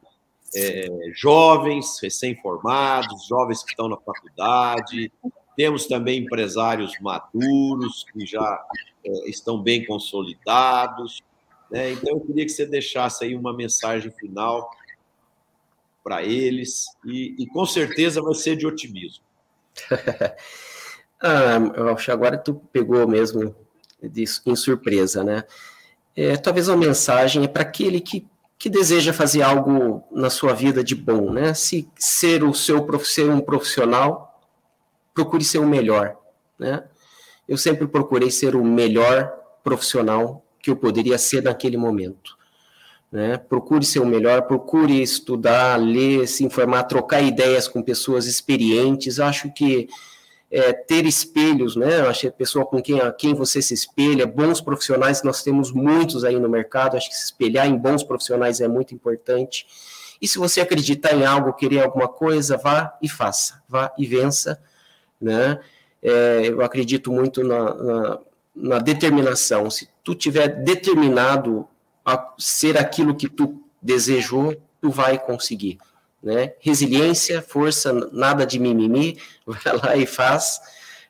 [0.56, 5.12] é, jovens recém-formados, jovens que estão na faculdade,
[5.56, 8.64] temos também empresários maduros que já
[9.04, 11.22] é, estão bem consolidados.
[11.72, 11.94] Né?
[11.94, 14.70] Então, eu queria que você deixasse aí uma mensagem final
[16.04, 19.26] para eles e, e, com certeza vai ser de otimismo.
[21.20, 23.54] ah, eu acho agora tu pegou mesmo
[24.02, 25.44] de, em surpresa, né?
[26.16, 28.26] É, talvez uma mensagem é para aquele que,
[28.58, 31.54] que deseja fazer algo na sua vida de bom, né?
[31.54, 34.42] Se ser o seu ser um profissional,
[35.14, 36.18] procure ser o melhor,
[36.58, 36.84] né?
[37.48, 39.32] eu sempre procurei ser o melhor
[39.64, 42.36] profissional que eu poderia ser naquele momento.
[43.12, 43.38] Né?
[43.38, 49.20] Procure ser o melhor, procure estudar, ler, se informar, trocar ideias com pessoas experientes.
[49.20, 49.88] Acho que
[50.50, 52.02] é, ter espelhos, né?
[52.02, 56.40] A pessoa com quem, a quem você se espelha, bons profissionais, nós temos muitos aí
[56.40, 56.98] no mercado.
[56.98, 59.66] Acho que se espelhar em bons profissionais é muito importante.
[60.22, 64.60] E se você acreditar em algo, querer alguma coisa, vá e faça, vá e vença,
[65.22, 65.60] né?
[66.02, 68.20] é, eu acredito muito na, na,
[68.56, 69.70] na, determinação.
[69.70, 71.68] Se tu tiver determinado
[72.06, 75.78] a ser aquilo que tu desejou, tu vai conseguir.
[76.22, 76.54] Né?
[76.60, 80.60] Resiliência, força, nada de mimimi, vai lá e faz,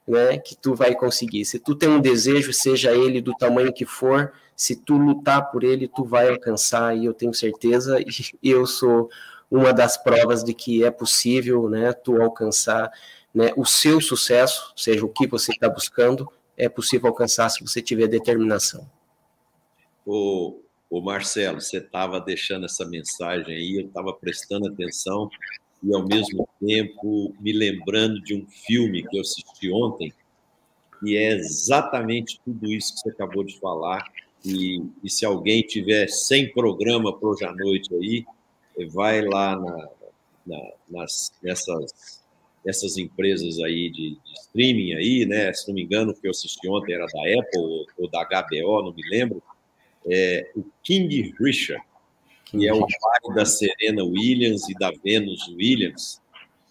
[0.08, 0.38] né?
[0.38, 1.46] que tu vai conseguir.
[1.46, 5.64] Se tu tem um desejo, seja ele do tamanho que for, se tu lutar por
[5.64, 8.00] ele, tu vai alcançar, e eu tenho certeza,
[8.42, 9.10] e eu sou
[9.50, 12.92] uma das provas de que é possível, né, tu alcançar
[13.34, 16.28] né, o seu sucesso, seja o que você está buscando,
[16.58, 18.90] é possível alcançar se você tiver determinação.
[20.06, 20.60] O,
[20.90, 25.30] o Marcelo, você estava deixando essa mensagem aí, eu estava prestando atenção
[25.84, 30.14] e, ao mesmo tempo, me lembrando de um filme que eu assisti ontem,
[31.00, 34.04] que é exatamente tudo isso que você acabou de falar.
[34.44, 38.26] E, e se alguém tiver sem programa para hoje à noite aí,
[38.90, 39.90] vai lá na,
[40.46, 42.26] na, nas, nessas
[42.66, 45.54] essas empresas aí de, de, streaming aí, né?
[45.54, 48.26] Se não me engano, o que eu assisti ontem era da Apple ou, ou da
[48.26, 49.42] HBO, não me lembro.
[50.10, 51.84] É, o King Richard,
[52.46, 56.22] que é o pai da Serena Williams e da Venus Williams,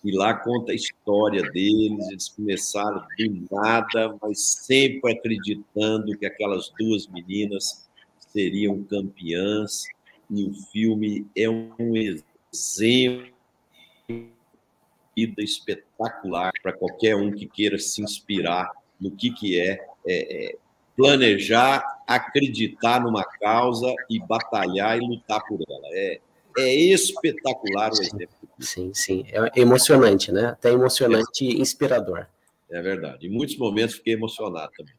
[0.05, 2.09] e lá conta a história deles.
[2.09, 9.85] Eles começaram do nada, mas sempre acreditando que aquelas duas meninas seriam campeãs.
[10.31, 13.37] E o filme é um exemplo
[15.17, 18.71] vida espetacular para qualquer um que queira se inspirar
[19.01, 20.57] no que, que é, é, é,
[20.95, 25.89] planejar, acreditar numa causa e batalhar e lutar por ela.
[25.93, 26.21] É,
[26.59, 28.49] é espetacular o exemplo.
[28.61, 29.25] Sim, sim.
[29.29, 30.49] É emocionante, né?
[30.49, 32.27] Até emocionante e inspirador.
[32.71, 33.27] É verdade.
[33.27, 34.95] Em muitos momentos fiquei emocionado também.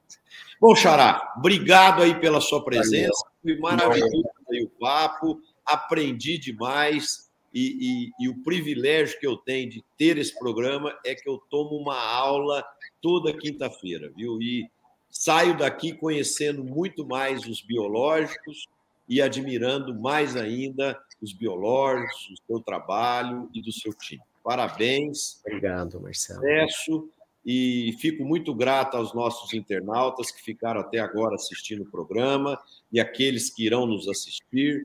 [0.60, 3.26] Bom, Xará, obrigado aí pela sua presença.
[3.41, 5.39] Foi maravilhoso aí o papo.
[5.66, 11.16] Aprendi demais e, e, e, o privilégio que eu tenho de ter esse programa é
[11.16, 12.64] que eu tomo uma aula
[13.01, 14.41] toda quinta-feira, viu?
[14.41, 14.70] E
[15.18, 18.68] saio daqui conhecendo muito mais os biológicos
[19.09, 24.22] e admirando mais ainda os biológicos, o seu trabalho e do seu time.
[24.43, 25.41] Parabéns.
[25.45, 26.39] Obrigado, Marcelo.
[26.39, 27.09] Sucesso
[27.45, 32.59] e fico muito grato aos nossos internautas que ficaram até agora assistindo o programa
[32.91, 34.84] e aqueles que irão nos assistir.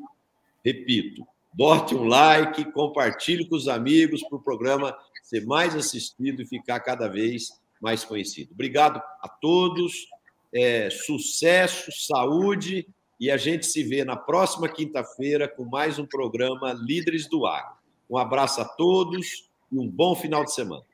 [0.64, 6.46] Repito, bote um like, compartilhe com os amigos para o programa ser mais assistido e
[6.46, 8.52] ficar cada vez mais conhecido.
[8.52, 10.06] Obrigado a todos,
[10.54, 12.86] é, sucesso, saúde
[13.18, 17.76] e a gente se vê na próxima quinta-feira com mais um programa Líderes do Agro.
[18.10, 20.84] Um abraço a todos e um bom final de semana.